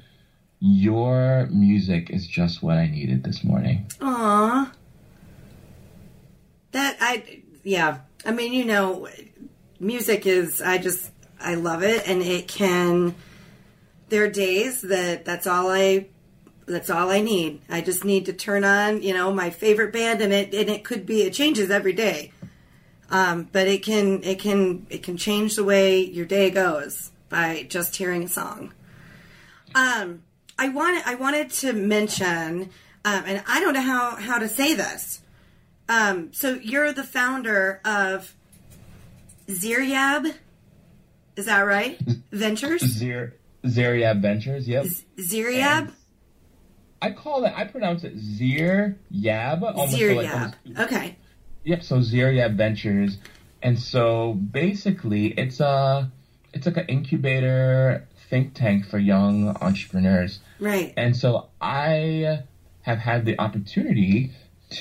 "Your 0.60 1.47
music 1.51 2.10
is 2.10 2.27
just 2.27 2.62
what 2.62 2.77
I 2.77 2.88
needed 2.88 3.23
this 3.23 3.43
morning." 3.43 3.88
Aww. 3.99 4.71
That 6.71 6.97
I 6.99 7.41
yeah. 7.63 7.99
I 8.25 8.32
mean, 8.32 8.54
you 8.54 8.65
know, 8.65 9.08
music 9.80 10.25
is 10.25 10.62
I 10.62 10.77
just 10.77 11.12
I 11.39 11.56
love 11.56 11.84
it, 11.84 12.08
and 12.08 12.21
it 12.21 12.47
can. 12.47 13.15
There 14.10 14.25
are 14.25 14.30
days 14.30 14.82
that 14.82 15.25
that's 15.25 15.47
all 15.47 15.71
I 15.71 16.08
that's 16.67 16.89
all 16.89 17.10
I 17.10 17.21
need. 17.21 17.62
I 17.69 17.82
just 17.82 18.06
need 18.06 18.25
to 18.25 18.34
turn 18.34 18.63
on, 18.63 19.01
you 19.01 19.13
know, 19.13 19.34
my 19.34 19.49
favorite 19.49 19.93
band, 19.93 20.21
and 20.21 20.34
it 20.34 20.54
and 20.54 20.69
it 20.69 20.84
could 20.84 21.06
be 21.06 21.23
it 21.23 21.34
changes 21.34 21.69
every 21.69 21.93
day. 21.93 22.32
Um, 23.12 23.50
but 23.52 23.67
it 23.67 23.84
can 23.84 24.24
it 24.24 24.39
can 24.39 24.88
it 24.89 25.04
can 25.04 25.17
change 25.17 25.58
the 25.58 25.63
way 25.65 26.00
your 26.00 26.26
day 26.26 26.50
goes 26.50 27.12
by 27.30 27.65
just 27.69 27.97
hearing 27.97 28.24
a 28.24 28.28
song. 28.30 28.74
Um, 29.76 30.24
I 30.58 30.69
wanted 30.69 31.04
I 31.06 31.15
wanted 31.15 31.50
to 31.52 31.74
mention, 31.74 32.69
um, 33.04 33.24
and 33.26 33.43
I 33.47 33.60
don't 33.60 33.74
know 33.74 33.82
how 33.82 34.15
how 34.15 34.39
to 34.39 34.47
say 34.47 34.74
this. 34.74 35.21
Um, 35.89 36.32
so 36.32 36.54
you're 36.54 36.93
the 36.93 37.04
founder 37.04 37.82
of 37.84 38.34
Ziryab, 39.47 40.34
is 41.36 41.47
that 41.47 41.62
right? 41.62 42.00
Ventures. 42.32 42.82
Zir 42.82 43.36
Ziryab 43.65 44.21
Ventures. 44.21 44.67
Yep. 44.69 44.86
Z- 44.86 45.06
Ziryab. 45.17 45.91
I 47.02 47.12
call 47.12 47.43
it. 47.43 47.54
I 47.56 47.65
pronounce 47.65 48.04
it 48.06 48.17
Zir 48.17 48.97
Yab. 49.13 49.62
Ziryab. 49.89 50.54
Like, 50.65 50.80
okay. 50.80 51.17
Yep. 51.63 51.84
So 51.84 51.97
Ziryab 51.97 52.56
Ventures, 52.56 53.17
and 53.62 53.80
so 53.80 54.34
basically, 54.34 55.28
it's 55.28 55.60
a 55.60 56.12
it's 56.54 56.65
like 56.65 56.78
an 56.78 56.88
incubator 56.88 58.08
think 58.30 58.54
tank 58.54 58.88
for 58.88 58.97
young 58.97 59.50
entrepreneurs. 59.62 60.39
Right. 60.60 60.93
And 60.97 61.15
so 61.15 61.50
I 61.60 62.39
have 62.82 62.97
had 62.97 63.26
the 63.26 63.39
opportunity 63.39 64.32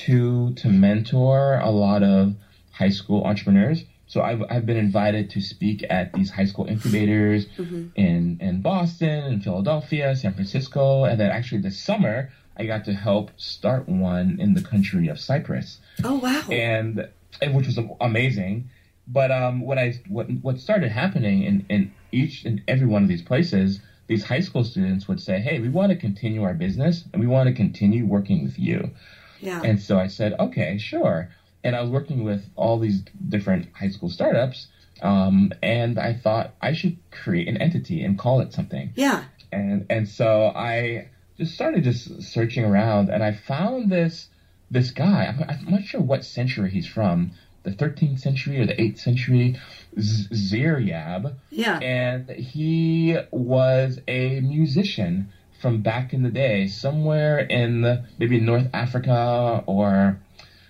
to 0.05 0.53
to 0.55 0.69
mentor 0.69 1.59
a 1.59 1.69
lot 1.69 2.01
of 2.01 2.33
high 2.71 2.89
school 2.89 3.23
entrepreneurs. 3.25 3.83
So 4.07 4.21
I've, 4.21 4.43
I've 4.49 4.65
been 4.65 4.77
invited 4.77 5.29
to 5.31 5.41
speak 5.41 5.85
at 5.89 6.11
these 6.11 6.29
high 6.31 6.43
school 6.45 6.65
incubators 6.65 7.45
mm-hmm. 7.45 7.87
in, 7.95 8.39
in 8.41 8.61
Boston, 8.61 9.23
in 9.31 9.39
Philadelphia, 9.39 10.17
San 10.17 10.33
Francisco, 10.33 11.05
and 11.05 11.17
then 11.17 11.31
actually 11.31 11.61
this 11.61 11.79
summer 11.79 12.29
I 12.57 12.65
got 12.65 12.85
to 12.85 12.93
help 12.93 13.31
start 13.37 13.87
one 13.87 14.37
in 14.39 14.53
the 14.53 14.61
country 14.61 15.07
of 15.07 15.19
Cyprus. 15.19 15.79
Oh 16.03 16.15
wow! 16.15 16.43
And, 16.51 17.07
and 17.41 17.55
which 17.55 17.67
was 17.67 17.79
amazing. 17.99 18.69
But 19.07 19.31
um, 19.31 19.61
what 19.61 19.77
I 19.77 19.99
what 20.07 20.27
what 20.41 20.59
started 20.59 20.91
happening 20.91 21.43
in 21.43 21.65
in 21.69 21.93
each 22.11 22.45
and 22.45 22.61
every 22.67 22.87
one 22.87 23.03
of 23.03 23.09
these 23.09 23.21
places, 23.21 23.79
these 24.07 24.23
high 24.23 24.41
school 24.41 24.63
students 24.63 25.07
would 25.07 25.19
say, 25.19 25.39
"Hey, 25.39 25.59
we 25.59 25.69
want 25.69 25.91
to 25.91 25.95
continue 25.95 26.43
our 26.43 26.53
business 26.53 27.03
and 27.11 27.21
we 27.21 27.27
want 27.27 27.47
to 27.47 27.53
continue 27.53 28.05
working 28.05 28.43
with 28.43 28.59
you." 28.59 28.91
Yeah. 29.39 29.61
And 29.63 29.81
so 29.81 29.97
I 29.99 30.07
said, 30.07 30.33
"Okay, 30.39 30.77
sure." 30.77 31.29
And 31.63 31.75
I 31.75 31.81
was 31.81 31.89
working 31.89 32.23
with 32.23 32.43
all 32.55 32.79
these 32.79 33.03
different 33.29 33.69
high 33.73 33.89
school 33.89 34.09
startups, 34.09 34.67
um, 35.01 35.51
and 35.61 35.99
I 35.99 36.13
thought 36.13 36.53
I 36.61 36.73
should 36.73 36.97
create 37.11 37.47
an 37.47 37.57
entity 37.57 38.03
and 38.03 38.17
call 38.17 38.39
it 38.41 38.53
something. 38.53 38.91
Yeah. 38.95 39.25
And 39.51 39.85
and 39.89 40.07
so 40.07 40.47
I 40.55 41.09
just 41.41 41.55
started 41.55 41.83
just 41.83 42.21
searching 42.21 42.63
around, 42.63 43.09
and 43.09 43.23
I 43.23 43.31
found 43.31 43.91
this 43.91 44.27
this 44.69 44.91
guy. 44.91 45.25
I'm, 45.25 45.43
I'm 45.49 45.71
not 45.71 45.83
sure 45.83 45.99
what 45.99 46.23
century 46.23 46.69
he's 46.69 46.87
from, 46.87 47.31
the 47.63 47.71
13th 47.71 48.19
century 48.19 48.61
or 48.61 48.65
the 48.65 48.75
8th 48.75 48.99
century, 48.99 49.59
Ziryab. 49.97 51.35
Yeah. 51.49 51.79
And 51.79 52.29
he 52.29 53.17
was 53.31 53.99
a 54.07 54.39
musician 54.39 55.29
from 55.59 55.81
back 55.81 56.13
in 56.13 56.23
the 56.23 56.29
day, 56.29 56.67
somewhere 56.67 57.39
in 57.39 58.05
maybe 58.17 58.39
North 58.39 58.69
Africa 58.73 59.63
or 59.65 60.19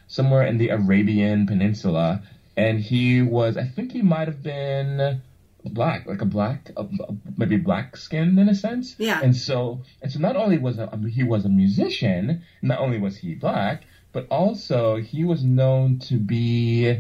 somewhere 0.08 0.46
in 0.46 0.58
the 0.58 0.70
Arabian 0.70 1.46
Peninsula, 1.46 2.22
and 2.58 2.80
he 2.80 3.22
was 3.22 3.58
I 3.58 3.66
think 3.66 3.92
he 3.92 4.02
might 4.02 4.28
have 4.28 4.42
been 4.42 5.22
black, 5.70 6.06
like 6.08 6.22
a 6.22 6.26
black, 6.26 6.72
uh, 6.78 6.84
maybe 7.38 7.58
black 7.58 7.96
skin 7.98 8.38
in 8.40 8.50
a 8.50 8.56
sense. 8.56 8.96
Yeah. 8.98 9.20
And 9.22 9.36
so, 9.36 9.82
and 10.02 10.12
so 10.12 10.20
not 10.20 10.36
only 10.36 10.58
was 10.58 10.78
a, 10.80 10.90
he 11.10 11.24
was 11.24 11.46
a 11.46 11.50
musician, 11.50 12.42
not 12.62 12.80
only 12.80 12.98
was 12.98 13.18
he 13.18 13.36
black, 13.36 13.84
but 14.12 14.28
also 14.30 14.98
he 14.98 15.24
was 15.24 15.44
known 15.44 16.00
to 16.00 16.18
be 16.18 16.98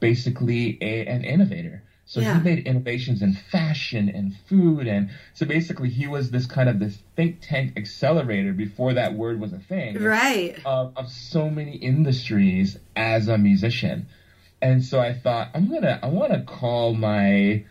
basically 0.00 0.78
a, 0.80 1.06
an 1.06 1.24
innovator. 1.24 1.82
So 2.08 2.20
Yeah. 2.20 2.34
he 2.38 2.44
made 2.44 2.60
innovations 2.66 3.20
in 3.20 3.32
fashion 3.32 4.08
and 4.08 4.32
food, 4.48 4.86
and 4.86 5.10
so 5.34 5.44
basically 5.44 5.88
he 5.88 6.06
was 6.06 6.30
this 6.30 6.46
kind 6.46 6.68
of 6.68 6.78
this 6.78 6.98
think 7.16 7.38
tank 7.40 7.72
accelerator 7.76 8.52
before 8.52 8.94
that 8.94 9.14
word 9.14 9.40
was 9.40 9.52
a 9.52 9.58
thing 9.58 10.00
Right. 10.00 10.54
of, 10.64 10.92
of 10.96 11.10
so 11.10 11.50
many 11.50 11.72
industries 11.74 12.78
as 12.94 13.26
a 13.26 13.36
musician. 13.36 14.06
And 14.62 14.84
so 14.84 15.00
I 15.00 15.14
thought 15.14 15.48
I'm 15.54 15.68
gonna 15.68 15.98
I 16.00 16.06
want 16.06 16.32
to 16.32 16.40
call 16.42 16.94
my 16.94 17.64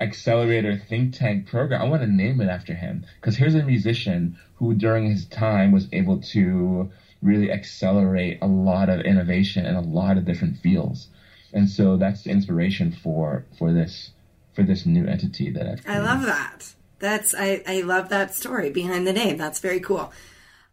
accelerator 0.00 0.76
think 0.76 1.14
tank 1.14 1.46
program. 1.46 1.80
I 1.80 1.88
want 1.88 2.02
to 2.02 2.08
name 2.08 2.40
it 2.40 2.48
after 2.48 2.74
him 2.74 3.06
because 3.20 3.36
here's 3.36 3.54
a 3.54 3.62
musician 3.62 4.38
who 4.56 4.74
during 4.74 5.10
his 5.10 5.26
time 5.26 5.72
was 5.72 5.88
able 5.92 6.20
to 6.20 6.90
really 7.22 7.50
accelerate 7.50 8.38
a 8.42 8.46
lot 8.46 8.88
of 8.88 9.00
innovation 9.00 9.64
in 9.64 9.74
a 9.74 9.80
lot 9.80 10.18
of 10.18 10.24
different 10.24 10.58
fields. 10.58 11.08
And 11.52 11.68
so 11.68 11.96
that's 11.96 12.22
the 12.22 12.30
inspiration 12.30 12.92
for 12.92 13.46
for 13.58 13.72
this 13.72 14.10
for 14.54 14.62
this 14.62 14.86
new 14.86 15.06
entity 15.06 15.50
that 15.50 15.66
I've 15.66 15.88
I 15.88 15.98
love 15.98 16.22
that. 16.22 16.74
That's 16.98 17.34
I, 17.34 17.62
I 17.66 17.80
love 17.82 18.08
that 18.10 18.34
story 18.34 18.70
behind 18.70 19.06
the 19.06 19.12
name. 19.12 19.36
That's 19.36 19.60
very 19.60 19.80
cool. 19.80 20.12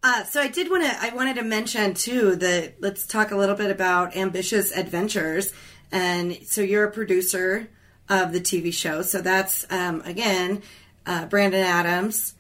Uh, 0.06 0.24
so 0.26 0.42
I 0.42 0.50
did 0.50 0.70
want 0.70 0.84
to 0.84 1.02
I 1.02 1.14
wanted 1.16 1.38
to 1.38 1.44
mention 1.44 1.94
too 1.94 2.36
that 2.38 2.76
let's 2.82 3.08
talk 3.08 3.32
a 3.32 3.38
little 3.38 3.56
bit 3.56 3.72
about 3.72 4.16
Ambitious 4.16 4.76
Adventures. 4.76 5.54
And 5.92 6.38
so 6.46 6.62
you're 6.62 6.86
a 6.86 6.92
producer 6.92 7.70
of 8.10 8.32
the 8.34 8.40
TV 8.42 8.74
show. 8.74 9.02
So 9.02 9.22
that's 9.22 9.66
um, 9.72 10.02
again 10.06 10.62
uh, 11.06 11.26
Brandon 11.28 11.64
Adams. 11.66 12.36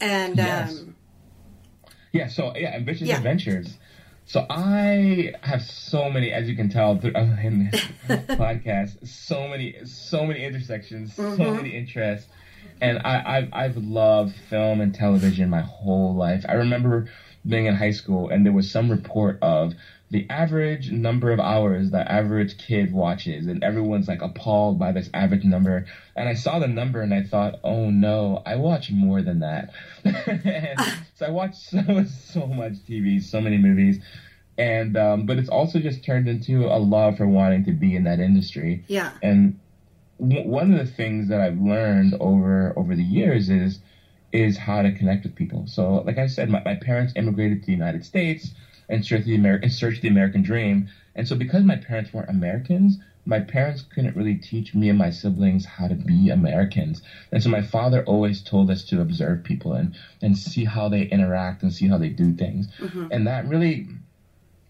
And 0.00 0.36
Yes. 0.36 0.78
um, 0.80 0.96
Yeah, 2.12 2.28
so 2.28 2.54
yeah, 2.56 2.70
ambitious 2.74 3.08
Yeah. 3.08 3.16
adventures. 3.16 3.76
So 4.26 4.46
I 4.48 5.34
have 5.42 5.62
so 5.62 6.08
many, 6.10 6.30
as 6.32 6.48
you 6.48 6.56
can 6.56 6.70
tell 6.70 6.96
through, 6.98 7.12
uh, 7.14 7.36
in 7.42 7.70
this 7.70 7.82
podcast, 8.30 9.06
so 9.06 9.48
many, 9.48 9.76
so 9.84 10.24
many 10.24 10.44
intersections, 10.44 11.14
so 11.14 11.52
many 11.54 11.76
interests, 11.76 12.26
and 12.80 12.98
I, 13.04 13.22
I've 13.36 13.48
I've 13.52 13.76
loved 13.76 14.34
film 14.48 14.80
and 14.80 14.94
television 14.94 15.50
my 15.50 15.60
whole 15.60 16.14
life. 16.14 16.44
I 16.48 16.54
remember 16.54 17.08
being 17.46 17.66
in 17.66 17.74
high 17.74 17.90
school, 17.90 18.30
and 18.30 18.46
there 18.46 18.52
was 18.54 18.70
some 18.70 18.90
report 18.90 19.38
of 19.42 19.74
the 20.14 20.24
average 20.30 20.92
number 20.92 21.32
of 21.32 21.40
hours 21.40 21.90
the 21.90 22.10
average 22.10 22.56
kid 22.56 22.92
watches, 22.92 23.48
and 23.48 23.64
everyone's 23.64 24.06
like 24.06 24.22
appalled 24.22 24.78
by 24.78 24.92
this 24.92 25.10
average 25.12 25.42
number. 25.42 25.86
And 26.14 26.28
I 26.28 26.34
saw 26.34 26.60
the 26.60 26.68
number, 26.68 27.00
and 27.00 27.12
I 27.12 27.24
thought, 27.24 27.58
oh 27.64 27.90
no, 27.90 28.40
I 28.46 28.54
watch 28.54 28.92
more 28.92 29.22
than 29.22 29.40
that. 29.40 29.70
so 31.16 31.26
I 31.26 31.30
watch 31.30 31.56
so 31.56 32.04
so 32.04 32.46
much 32.46 32.74
TV, 32.88 33.20
so 33.20 33.40
many 33.40 33.58
movies, 33.58 33.98
and 34.56 34.96
um, 34.96 35.26
but 35.26 35.36
it's 35.36 35.48
also 35.48 35.80
just 35.80 36.04
turned 36.04 36.28
into 36.28 36.66
a 36.66 36.78
love 36.78 37.16
for 37.16 37.26
wanting 37.26 37.64
to 37.64 37.72
be 37.72 37.96
in 37.96 38.04
that 38.04 38.20
industry. 38.20 38.84
yeah, 38.86 39.10
And 39.20 39.58
w- 40.20 40.46
one 40.48 40.72
of 40.72 40.78
the 40.78 40.86
things 40.86 41.26
that 41.30 41.40
I've 41.40 41.58
learned 41.58 42.14
over 42.20 42.72
over 42.78 42.94
the 42.94 43.02
years 43.02 43.50
is 43.50 43.80
is 44.30 44.56
how 44.56 44.82
to 44.82 44.92
connect 44.92 45.24
with 45.24 45.34
people. 45.34 45.66
So, 45.66 46.04
like 46.06 46.18
I 46.18 46.28
said, 46.28 46.48
my, 46.48 46.62
my 46.64 46.76
parents 46.76 47.12
immigrated 47.16 47.62
to 47.62 47.66
the 47.66 47.72
United 47.72 48.04
States 48.04 48.54
and 48.88 49.04
searched 49.04 49.24
the 49.26 49.34
American 49.34 49.68
searched 49.70 50.02
the 50.02 50.08
American 50.08 50.42
dream. 50.42 50.86
And 51.14 51.26
so, 51.26 51.34
because 51.36 51.62
my 51.64 51.76
parents 51.76 52.12
weren't 52.12 52.28
Americans, 52.28 52.98
my 53.24 53.40
parents 53.40 53.82
couldn't 53.82 54.16
really 54.16 54.34
teach 54.34 54.74
me 54.74 54.88
and 54.88 54.98
my 54.98 55.10
siblings 55.10 55.64
how 55.64 55.86
to 55.88 55.94
be 55.94 56.28
Americans. 56.30 57.02
And 57.32 57.42
so, 57.42 57.48
my 57.48 57.62
father 57.62 58.02
always 58.04 58.42
told 58.42 58.70
us 58.70 58.82
to 58.84 59.00
observe 59.00 59.42
people 59.42 59.72
and 59.74 59.94
and 60.22 60.36
see 60.36 60.64
how 60.64 60.88
they 60.88 61.02
interact 61.02 61.62
and 61.62 61.72
see 61.72 61.86
how 61.88 61.98
they 61.98 62.08
do 62.08 62.32
things. 62.32 62.68
And 63.10 63.26
that 63.26 63.46
really 63.46 63.86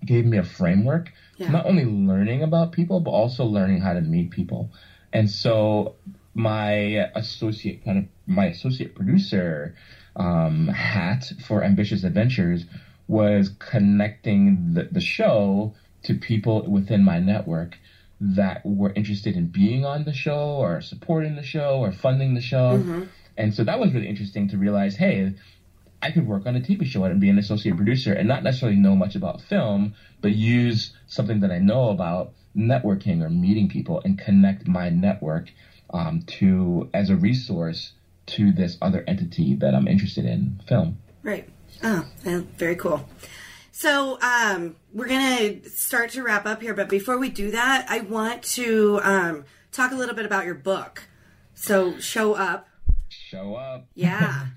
gave 0.05 0.25
me 0.25 0.37
a 0.37 0.43
framework 0.43 1.13
Yeah. 1.39 1.51
not 1.51 1.67
only 1.67 1.85
learning 1.85 2.43
about 2.43 2.73
people 2.73 3.01
but 3.01 3.11
also 3.11 3.45
learning 3.47 3.81
how 3.81 3.95
to 3.95 4.03
meet 4.03 4.31
people 4.31 4.71
and 5.13 5.31
so 5.31 5.95
my 6.35 7.09
associate 7.15 7.83
kind 7.85 7.99
of 7.99 8.05
my 8.27 8.47
associate 8.47 8.95
producer 8.95 9.75
um, 10.17 10.69
hat 10.69 11.33
for 11.41 11.63
ambitious 11.65 12.05
adventures 12.05 12.67
was 13.07 13.51
connecting 13.59 14.75
the, 14.75 14.85
the 14.85 15.01
show 15.01 15.75
to 16.05 16.15
people 16.15 16.63
within 16.69 17.03
my 17.03 17.19
network 17.19 17.79
that 18.21 18.65
were 18.65 18.93
interested 18.95 19.37
in 19.37 19.47
being 19.47 19.85
on 19.85 20.05
the 20.05 20.13
show 20.13 20.57
or 20.57 20.81
supporting 20.81 21.37
the 21.37 21.43
show 21.43 21.81
or 21.81 21.93
funding 21.93 22.35
the 22.35 22.41
show 22.41 22.77
and 23.37 23.53
so 23.53 23.65
that 23.65 23.79
was 23.79 23.93
really 23.93 24.09
interesting 24.09 24.49
to 24.49 24.57
realize 24.57 24.95
hey 24.97 25.35
I 26.05 26.11
could 26.11 26.27
work 26.27 26.45
on 26.45 26.55
a 26.55 26.61
TV 26.61 26.85
show 26.85 27.03
and 27.05 27.19
be 27.19 27.31
an 27.31 27.39
associate 27.39 27.77
producer 27.77 28.13
and 28.13 28.29
not 28.29 28.43
necessarily 28.43 28.77
know 28.77 28.95
much 28.95 29.15
about 29.15 29.41
film, 29.41 29.95
but 30.21 30.33
use 30.33 30.93
something 31.07 31.41
that 31.41 31.51
I 31.51 31.59
know 31.59 31.89
about 31.89 32.33
networking 32.55 33.23
or 33.23 33.31
meeting 33.31 33.71
people 33.71 34.03
and 34.05 34.19
connect 34.19 34.69
my 34.69 34.91
network 34.91 35.51
um, 35.95 36.21
to 36.39 36.91
as 36.93 37.09
a 37.09 37.17
resource 37.17 37.93
to 38.27 38.53
this 38.53 38.77
other 38.83 39.03
entity 39.07 39.55
that 39.55 39.75
I'm 39.75 39.89
interested 39.89 40.27
in, 40.27 40.61
film. 40.69 40.99
right. 41.23 41.49
Oh, 41.83 42.07
very 42.25 42.77
cool. 42.77 43.07
So 43.73 44.19
um, 44.21 44.77
we're 44.93 45.09
gonna 45.09 45.69
start 45.69 46.11
to 46.11 46.23
wrap 46.23 46.47
up 46.47 46.63
here, 46.63 46.75
but 46.75 46.89
before 46.89 47.19
we 47.19 47.29
do 47.29 47.51
that, 47.51 47.87
I 47.89 48.01
want 48.01 48.43
to 48.55 49.01
um, 49.03 49.45
talk 49.73 49.93
a 49.93 49.97
little 49.97 50.15
bit 50.15 50.27
about 50.27 50.45
your 50.45 50.55
book. 50.55 51.03
So 51.55 51.99
show 51.99 52.35
up. 52.35 52.69
Show 53.09 53.55
up. 53.57 53.87
Yeah. 53.95 54.47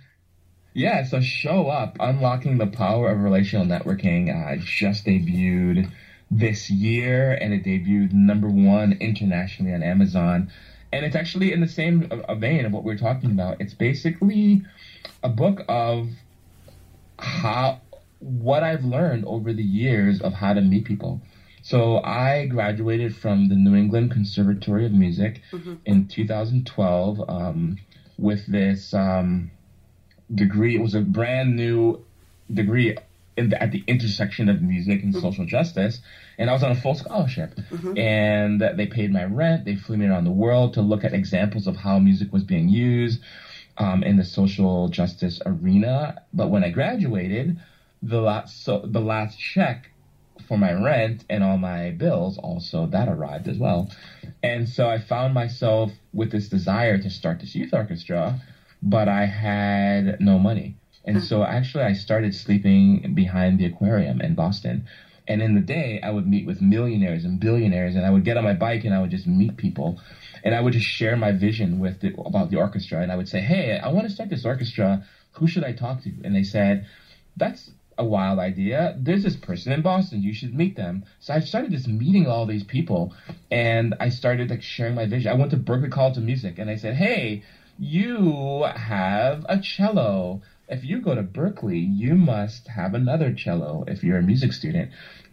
Yeah, 0.77 1.05
so 1.05 1.21
Show 1.21 1.69
Up, 1.69 1.97
Unlocking 1.99 2.59
the 2.59 2.67
Power 2.67 3.09
of 3.09 3.23
Relational 3.23 3.65
Networking, 3.65 4.29
uh, 4.29 4.61
just 4.63 5.07
debuted 5.07 5.89
this 6.29 6.69
year, 6.69 7.33
and 7.33 7.51
it 7.51 7.63
debuted 7.63 8.13
number 8.13 8.47
one 8.47 8.95
internationally 8.99 9.73
on 9.73 9.81
Amazon. 9.81 10.51
And 10.93 11.03
it's 11.03 11.15
actually 11.15 11.51
in 11.51 11.61
the 11.61 11.67
same 11.67 12.07
uh, 12.11 12.35
vein 12.35 12.63
of 12.63 12.73
what 12.73 12.83
we're 12.83 12.95
talking 12.95 13.31
about. 13.31 13.59
It's 13.59 13.73
basically 13.73 14.61
a 15.23 15.29
book 15.29 15.65
of 15.67 16.09
how 17.19 17.81
what 18.19 18.63
I've 18.63 18.83
learned 18.83 19.25
over 19.25 19.53
the 19.53 19.63
years 19.63 20.21
of 20.21 20.33
how 20.33 20.53
to 20.53 20.61
meet 20.61 20.85
people. 20.85 21.21
So 21.61 22.01
I 22.03 22.45
graduated 22.45 23.15
from 23.15 23.49
the 23.49 23.55
New 23.55 23.75
England 23.75 24.11
Conservatory 24.11 24.85
of 24.85 24.91
Music 24.91 25.41
in 25.85 26.07
2012 26.07 27.29
um, 27.29 27.77
with 28.17 28.45
this. 28.47 28.93
Um, 28.93 29.51
degree. 30.33 30.75
It 30.75 30.81
was 30.81 30.93
a 30.93 31.01
brand 31.01 31.55
new 31.55 32.03
degree 32.51 32.97
in 33.35 33.49
the, 33.49 33.61
at 33.61 33.71
the 33.71 33.83
intersection 33.87 34.49
of 34.49 34.61
music 34.61 35.03
and 35.03 35.13
social 35.13 35.45
justice. 35.45 35.99
And 36.37 36.49
I 36.49 36.53
was 36.53 36.63
on 36.63 36.71
a 36.71 36.75
full 36.75 36.95
scholarship. 36.95 37.59
And 37.97 38.61
they 38.75 38.87
paid 38.87 39.11
my 39.11 39.23
rent. 39.25 39.65
They 39.65 39.75
flew 39.75 39.97
me 39.97 40.07
around 40.07 40.25
the 40.25 40.31
world 40.31 40.73
to 40.73 40.81
look 40.81 41.03
at 41.03 41.13
examples 41.13 41.67
of 41.67 41.75
how 41.75 41.99
music 41.99 42.33
was 42.33 42.43
being 42.43 42.69
used 42.69 43.21
um, 43.77 44.03
in 44.03 44.17
the 44.17 44.25
social 44.25 44.89
justice 44.89 45.39
arena. 45.45 46.21
But 46.33 46.49
when 46.49 46.63
I 46.63 46.69
graduated, 46.69 47.57
the 48.01 48.21
last 48.21 48.63
so 48.63 48.81
the 48.85 49.01
last 49.01 49.39
check 49.39 49.89
for 50.47 50.57
my 50.57 50.71
rent 50.71 51.25
and 51.29 51.43
all 51.43 51.57
my 51.57 51.91
bills 51.91 52.37
also 52.37 52.85
that 52.87 53.09
arrived 53.09 53.47
as 53.47 53.57
well. 53.57 53.89
And 54.43 54.69
so 54.69 54.87
I 54.87 54.99
found 54.99 55.33
myself 55.33 55.91
with 56.13 56.31
this 56.31 56.47
desire 56.47 56.97
to 56.99 57.09
start 57.09 57.39
this 57.39 57.55
youth 57.55 57.73
orchestra 57.73 58.39
but 58.81 59.07
I 59.07 59.25
had 59.25 60.19
no 60.19 60.39
money. 60.39 60.75
And 61.05 61.23
so 61.23 61.43
actually 61.43 61.83
I 61.83 61.93
started 61.93 62.35
sleeping 62.35 63.13
behind 63.13 63.59
the 63.59 63.65
aquarium 63.65 64.21
in 64.21 64.35
Boston. 64.35 64.85
And 65.27 65.41
in 65.41 65.55
the 65.55 65.61
day 65.61 65.99
I 66.01 66.09
would 66.09 66.27
meet 66.27 66.45
with 66.45 66.61
millionaires 66.61 67.25
and 67.25 67.39
billionaires 67.39 67.95
and 67.95 68.05
I 68.05 68.09
would 68.09 68.23
get 68.23 68.37
on 68.37 68.43
my 68.43 68.53
bike 68.53 68.83
and 68.83 68.93
I 68.93 68.99
would 68.99 69.11
just 69.11 69.27
meet 69.27 69.57
people 69.57 69.99
and 70.43 70.55
I 70.55 70.59
would 70.61 70.73
just 70.73 70.85
share 70.87 71.15
my 71.15 71.31
vision 71.31 71.79
with 71.79 71.99
the, 71.99 72.13
about 72.25 72.49
the 72.49 72.57
orchestra 72.57 73.01
and 73.01 73.11
I 73.11 73.15
would 73.15 73.27
say, 73.27 73.41
"Hey, 73.41 73.77
I 73.77 73.89
want 73.89 74.05
to 74.05 74.09
start 74.09 74.29
this 74.29 74.45
orchestra. 74.45 74.99
Who 75.33 75.47
should 75.47 75.63
I 75.63 75.71
talk 75.73 76.01
to?" 76.03 76.13
And 76.23 76.35
they 76.35 76.43
said, 76.43 76.83
"That's 77.37 77.71
a 77.97 78.05
wild 78.05 78.39
idea. 78.39 78.93
There's 78.95 79.23
this 79.23 79.35
person 79.37 79.71
in 79.71 79.81
Boston. 79.81 80.21
You 80.21 80.33
should 80.33 80.53
meet 80.53 80.75
them." 80.75 81.03
So 81.19 81.33
I 81.33 81.39
started 81.39 81.71
just 81.71 81.87
meeting 81.87 82.27
all 82.27 82.45
these 82.45 82.63
people 82.63 83.11
and 83.51 83.95
I 83.99 84.09
started 84.09 84.49
like 84.49 84.61
sharing 84.61 84.95
my 84.95 85.05
vision. 85.05 85.31
I 85.31 85.35
went 85.35 85.51
to 85.51 85.57
Berklee 85.57 85.91
College 85.91 86.17
of 86.17 86.23
Music 86.23 86.59
and 86.59 86.69
I 86.69 86.75
said, 86.75 86.95
"Hey, 86.95 87.41
you 87.79 88.67
have 88.75 89.45
a 89.49 89.57
cello. 89.57 90.41
If 90.69 90.83
you 90.83 90.99
go 91.01 91.15
to 91.15 91.23
Berklee, 91.23 91.85
you 91.97 92.15
must 92.15 92.67
have 92.69 92.93
another 92.93 93.31
cello 93.31 93.83
if 93.87 94.03
you're 94.03 94.17
a 94.17 94.23
music 94.23 94.53
student. 94.53 94.89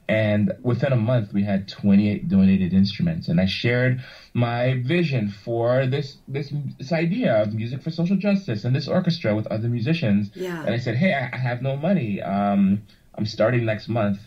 And 0.07 0.53
within 0.63 0.93
a 0.93 0.97
month, 0.97 1.33
we 1.33 1.45
had 1.45 1.67
28 1.67 2.29
donated 2.29 2.75
instruments, 2.75 3.29
and 3.29 3.41
I 3.41 3.47
shared 3.47 4.03
my 4.35 4.83
vision 4.85 5.33
for 5.45 5.87
this 5.87 6.19
this 6.29 6.53
this 6.79 6.93
idea 6.93 7.41
of 7.41 7.55
music 7.55 7.83
for 7.83 7.91
social 7.91 8.17
justice 8.17 8.65
and 8.65 8.77
this 8.77 8.87
orchestra 8.87 9.35
with 9.35 9.47
other 9.47 9.69
musicians. 9.69 10.31
Yeah. 10.35 10.61
And 10.61 10.75
I 10.75 10.79
said, 10.79 10.97
"Hey, 10.97 11.15
I, 11.15 11.31
I 11.35 11.39
have 11.39 11.63
no 11.63 11.77
money. 11.77 12.21
Um, 12.21 12.83
I'm 13.17 13.27
starting 13.27 13.65
next 13.65 13.89
month. 13.89 14.19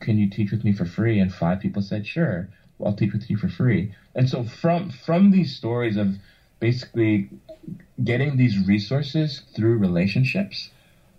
can 0.00 0.18
you 0.18 0.28
teach 0.30 0.50
with 0.50 0.64
me 0.64 0.72
for 0.72 0.84
free? 0.84 1.18
And 1.18 1.32
five 1.32 1.60
people 1.60 1.82
said, 1.82 2.06
sure, 2.06 2.48
I'll 2.84 2.94
teach 2.94 3.12
with 3.12 3.28
you 3.30 3.36
for 3.36 3.48
free. 3.48 3.94
And 4.14 4.28
so 4.28 4.44
from 4.44 4.90
from 4.90 5.30
these 5.30 5.56
stories 5.56 5.96
of 5.96 6.08
basically 6.60 7.30
getting 8.02 8.36
these 8.36 8.66
resources 8.66 9.42
through 9.54 9.78
relationships, 9.78 10.70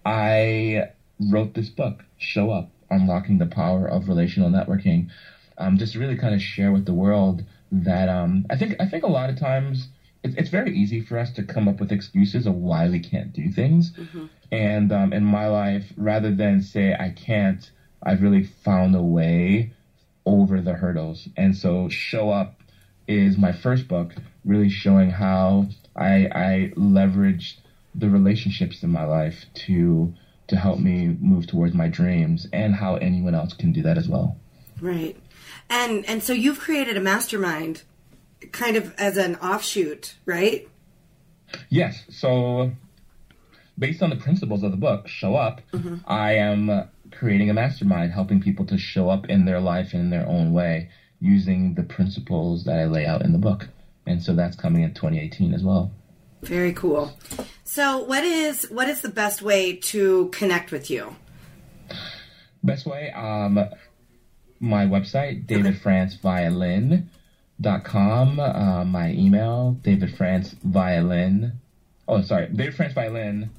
I 0.06 0.92
wrote 1.20 1.54
this 1.54 1.70
book, 1.70 2.04
Show 2.18 2.52
Up, 2.52 2.70
Unlocking 2.90 3.38
the 3.38 3.46
Power 3.46 3.88
of 3.88 4.08
Relational 4.08 4.50
Networking. 4.50 5.10
Um, 5.58 5.78
just 5.78 5.96
really 5.96 6.16
kind 6.16 6.34
of 6.34 6.42
share 6.42 6.72
with 6.72 6.86
the 6.86 6.94
world 6.94 7.44
that 7.72 8.10
um, 8.10 8.46
I 8.50 8.58
think 8.58 8.76
I 8.80 8.88
think 8.88 9.04
a 9.04 9.08
lot 9.08 9.30
of 9.30 9.38
times 9.38 9.90
it's, 10.24 10.36
it's 10.36 10.50
very 10.50 10.76
easy 10.76 11.02
for 11.02 11.18
us 11.18 11.32
to 11.34 11.44
come 11.44 11.68
up 11.68 11.80
with 11.80 11.92
excuses 11.92 12.46
of 12.46 12.56
why 12.56 12.90
we 12.90 13.00
can't 13.00 13.34
do 13.34 13.52
things. 13.52 13.92
Mm-hmm. 13.92 14.26
And 14.52 14.92
um, 14.92 15.14
in 15.14 15.24
my 15.24 15.48
life, 15.48 15.92
rather 15.96 16.34
than 16.34 16.62
say 16.62 16.94
I 16.94 17.12
can't, 17.12 17.70
I've 18.02 18.22
really 18.22 18.44
found 18.44 18.96
a 18.96 19.02
way 19.02 19.74
over 20.26 20.62
the 20.62 20.74
hurdles. 20.74 21.28
And 21.38 21.56
so, 21.56 21.90
Show 21.90 22.30
Up 22.30 22.60
is 23.08 23.38
my 23.38 23.52
first 23.52 23.88
book, 23.88 24.14
really 24.46 24.70
showing 24.70 25.10
how 25.10 25.68
I, 25.96 26.28
I 26.34 26.72
leveraged 26.76 27.56
the 27.96 28.10
relationships 28.10 28.84
in 28.84 28.92
my 28.92 29.04
life 29.04 29.46
to 29.54 30.14
to 30.50 30.56
help 30.56 30.80
me 30.80 31.18
move 31.20 31.48
towards 31.48 31.74
my 31.74 31.88
dreams, 31.88 32.48
and 32.52 32.76
how 32.76 32.96
anyone 32.96 33.36
else 33.36 33.54
can 33.54 33.72
do 33.72 33.82
that 33.84 33.98
as 33.98 34.08
well. 34.08 34.38
Right. 34.82 35.18
And 35.70 36.06
and 36.08 36.24
so 36.24 36.34
you've 36.34 36.60
created 36.60 36.98
a 36.98 37.02
mastermind 37.02 37.84
kind 38.52 38.76
of 38.76 38.94
as 38.98 39.18
an 39.18 39.36
offshoot, 39.38 40.16
right? 40.26 40.68
Yes. 41.70 42.04
So, 42.10 42.72
based 43.78 44.02
on 44.02 44.10
the 44.10 44.16
principles 44.16 44.64
of 44.64 44.72
the 44.72 44.78
book, 44.78 45.08
Show 45.08 45.36
Up, 45.36 45.62
mm-hmm. 45.74 45.98
I 46.06 46.36
am 46.36 46.90
creating 47.12 47.50
a 47.50 47.54
mastermind, 47.54 48.12
helping 48.12 48.42
people 48.42 48.66
to 48.68 48.78
show 48.78 49.10
up 49.10 49.28
in 49.30 49.46
their 49.46 49.60
life 49.60 49.94
in 49.94 50.10
their 50.10 50.28
own 50.28 50.54
way 50.54 50.90
using 51.20 51.74
the 51.76 51.84
principles 51.84 52.64
that 52.64 52.80
I 52.80 52.86
lay 52.86 53.06
out 53.06 53.24
in 53.24 53.34
the 53.34 53.40
book. 53.40 53.68
And 54.06 54.24
so 54.24 54.36
that's 54.36 54.56
coming 54.56 54.84
in 54.84 54.94
2018 54.94 55.54
as 55.54 55.64
well. 55.64 55.92
Very 56.42 56.74
cool. 56.74 57.14
So, 57.64 58.04
what 58.04 58.24
is 58.24 58.64
what 58.72 58.90
is 58.90 59.02
the 59.02 59.10
best 59.10 59.42
way 59.42 59.74
to 59.74 60.30
connect 60.30 60.72
with 60.72 60.90
you? 60.90 61.16
Best 62.64 62.86
way, 62.86 63.12
um, 63.12 63.64
my 64.60 64.86
website, 64.86 65.48
David 65.48 65.80
France 65.80 66.16
Violin 66.16 67.10
dot 67.62 67.84
com. 67.84 68.40
Uh, 68.40 68.84
my 68.86 69.12
email, 69.12 69.78
David 69.84 70.16
France 70.16 70.56
Violin. 70.64 71.54
Oh, 72.08 72.22
sorry, 72.22 72.48
David 72.48 72.76
France 72.76 72.94
Violin 72.94 73.50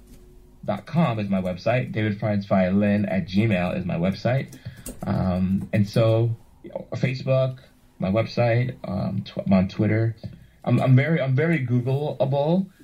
dot 0.64 0.86
com 0.86 1.18
is 1.18 1.28
my 1.28 1.40
website. 1.40 1.92
David 1.92 2.18
France 2.18 2.46
Violin 2.46 3.04
at 3.06 3.28
Gmail 3.28 3.78
is 3.78 3.84
my 3.84 3.96
website. 3.96 4.58
Um, 5.06 5.68
and 5.72 5.88
so, 5.88 6.34
you 6.62 6.70
know, 6.70 6.86
Facebook, 6.94 7.58
my 7.98 8.10
website, 8.10 8.74
um, 8.84 9.22
tw- 9.22 9.38
I'm 9.46 9.52
on 9.52 9.68
Twitter. 9.68 10.16
I'm, 10.64 10.80
I'm 10.80 10.96
very 10.96 11.20
I'm 11.20 11.34
very 11.34 11.66
Googleable. 11.66 12.18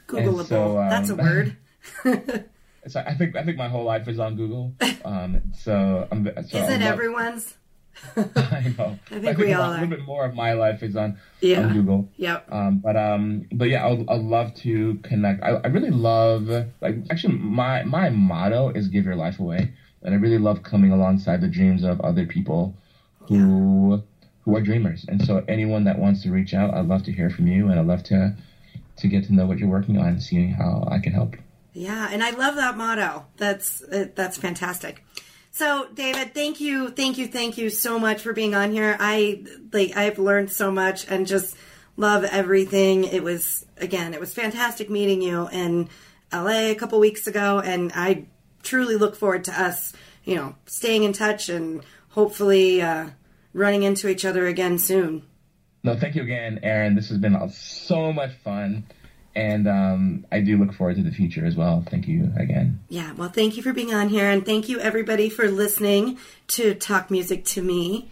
Googleable. 0.07 0.47
So, 0.47 0.79
um, 0.79 0.89
That's 0.89 1.11
a 1.11 1.15
word. 1.17 1.57
so 2.87 3.01
I 3.01 3.15
think 3.15 3.37
I 3.37 3.45
think 3.45 3.57
my 3.57 3.69
whole 3.69 3.85
life 3.85 4.09
is 4.09 4.19
on 4.19 4.37
Google. 4.37 4.75
Um, 5.05 5.43
so 5.55 6.09
I'm. 6.11 6.25
So 6.49 6.59
is 6.59 6.71
it 6.71 6.83
everyone's? 6.83 7.55
I 8.17 8.75
know. 8.77 8.99
I 9.07 9.09
think, 9.09 9.11
I 9.11 9.21
think 9.21 9.39
we 9.39 9.53
all 9.53 9.63
a 9.63 9.67
are. 9.67 9.71
little 9.73 9.89
bit 9.89 10.03
more 10.03 10.25
of 10.25 10.35
my 10.35 10.53
life 10.53 10.83
is 10.83 10.97
on, 10.97 11.19
yeah. 11.41 11.63
on 11.63 11.73
Google. 11.73 12.09
Yep. 12.17 12.53
Um, 12.53 12.79
but 12.79 12.97
um, 12.97 13.47
but 13.53 13.69
yeah, 13.69 13.87
I'd, 13.87 14.09
I'd 14.09 14.21
love 14.21 14.55
to 14.57 14.97
connect. 15.03 15.43
I, 15.43 15.53
I 15.65 15.67
really 15.69 15.91
love 15.91 16.49
like 16.81 16.97
actually 17.11 17.35
my 17.35 17.85
my 17.85 18.11
motto 18.11 18.71
is 18.71 18.89
give 18.89 19.05
your 19.05 19.17
life 19.17 19.39
away, 19.39 19.73
and 20.03 20.15
I 20.15 20.19
really 20.19 20.39
love 20.39 20.63
coming 20.63 20.93
alongside 20.93 21.41
the 21.41 21.49
dreams 21.49 21.85
of 21.85 22.01
other 22.01 22.27
people 22.27 22.77
who 23.21 23.97
yeah. 23.97 24.16
Who 24.47 24.57
are 24.57 24.63
dreamers. 24.63 25.05
And 25.09 25.23
so 25.23 25.45
anyone 25.49 25.85
that 25.85 25.99
wants 25.99 26.23
to 26.23 26.31
reach 26.31 26.55
out, 26.55 26.73
I'd 26.73 26.87
love 26.87 27.03
to 27.05 27.13
hear 27.13 27.29
from 27.29 27.49
you, 27.49 27.69
and 27.69 27.79
I'd 27.79 27.87
love 27.87 28.05
to 28.05 28.35
to 28.99 29.09
get 29.09 29.25
to 29.25 29.35
know 29.35 29.45
what 29.45 29.59
you're 29.59 29.69
working 29.69 29.99
on 29.99 30.07
and 30.07 30.23
seeing 30.23 30.53
how 30.53 30.89
I 30.91 31.01
can 31.01 31.13
help. 31.13 31.37
Yeah, 31.75 32.09
and 32.11 32.25
I 32.25 32.31
love 32.31 32.55
that 32.55 32.79
motto. 32.79 33.27
That's 33.37 33.83
uh, 33.83 34.07
that's 34.15 34.39
fantastic. 34.39 35.05
So, 35.51 35.89
David, 35.93 36.33
thank 36.33 36.61
you, 36.61 36.91
thank 36.91 37.19
you, 37.19 37.27
thank 37.27 37.59
you 37.59 37.71
so 37.71 37.99
much 37.99 38.23
for 38.23 38.33
being 38.33 38.55
on 38.55 38.73
here. 38.73 38.97
I 38.99 39.45
like 39.73 39.97
I've 39.97 40.19
learned 40.19 40.53
so 40.53 40.71
much 40.71 41.11
and 41.11 41.27
just 41.27 41.57
love 41.97 42.25
everything. 42.25 43.05
It 43.05 43.23
was 43.23 43.67
again, 43.77 44.15
it 44.15 44.21
was 44.21 44.33
fantastic 44.33 44.89
meeting 44.89 45.21
you 45.21 45.49
in 45.49 45.89
LA 46.33 46.71
a 46.71 46.75
couple 46.75 46.99
weeks 47.01 47.27
ago, 47.27 47.59
and 47.59 47.93
I 47.95 48.27
truly 48.63 48.97
look 48.97 49.17
forward 49.17 49.45
to 49.45 49.61
us, 49.61 49.93
you 50.25 50.37
know, 50.37 50.55
staying 50.67 51.03
in 51.03 51.13
touch 51.13 51.49
and 51.49 51.83
hopefully 52.11 52.81
uh, 52.81 53.09
running 53.57 53.83
into 53.83 54.09
each 54.09 54.25
other 54.25 54.47
again 54.47 54.79
soon. 54.79 55.23
No, 55.83 55.97
thank 55.97 56.15
you 56.15 56.23
again, 56.23 56.61
Aaron. 56.63 56.95
This 56.95 57.09
has 57.09 57.19
been 57.19 57.37
so 57.51 58.13
much 58.13 58.33
fun. 58.45 58.85
And 59.35 59.69
um, 59.69 60.27
I 60.33 60.41
do 60.41 60.57
look 60.57 60.73
forward 60.73 60.97
to 60.97 61.03
the 61.03 61.11
future 61.11 61.45
as 61.45 61.57
well. 61.57 61.85
Thank 61.91 62.09
you 62.09 62.33
again. 62.39 62.81
Yeah, 62.89 63.13
well, 63.13 63.29
thank 63.29 63.57
you 63.57 63.63
for 63.63 63.73
being 63.73 63.93
on 63.93 64.09
here. 64.09 64.27
And 64.31 64.47
thank 64.47 64.69
you, 64.69 64.81
everybody, 64.81 65.29
for 65.29 65.51
listening 65.51 66.19
to 66.49 66.75
Talk 66.75 67.11
Music 67.11 67.45
to 67.47 67.63
Me. 67.63 68.11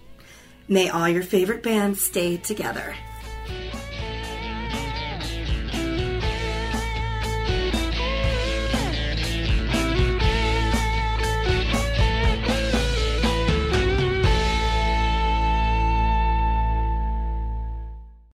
May 0.68 0.88
all 0.88 1.08
your 1.08 1.22
favorite 1.22 1.62
bands 1.62 2.00
stay 2.00 2.36
together. 2.36 2.94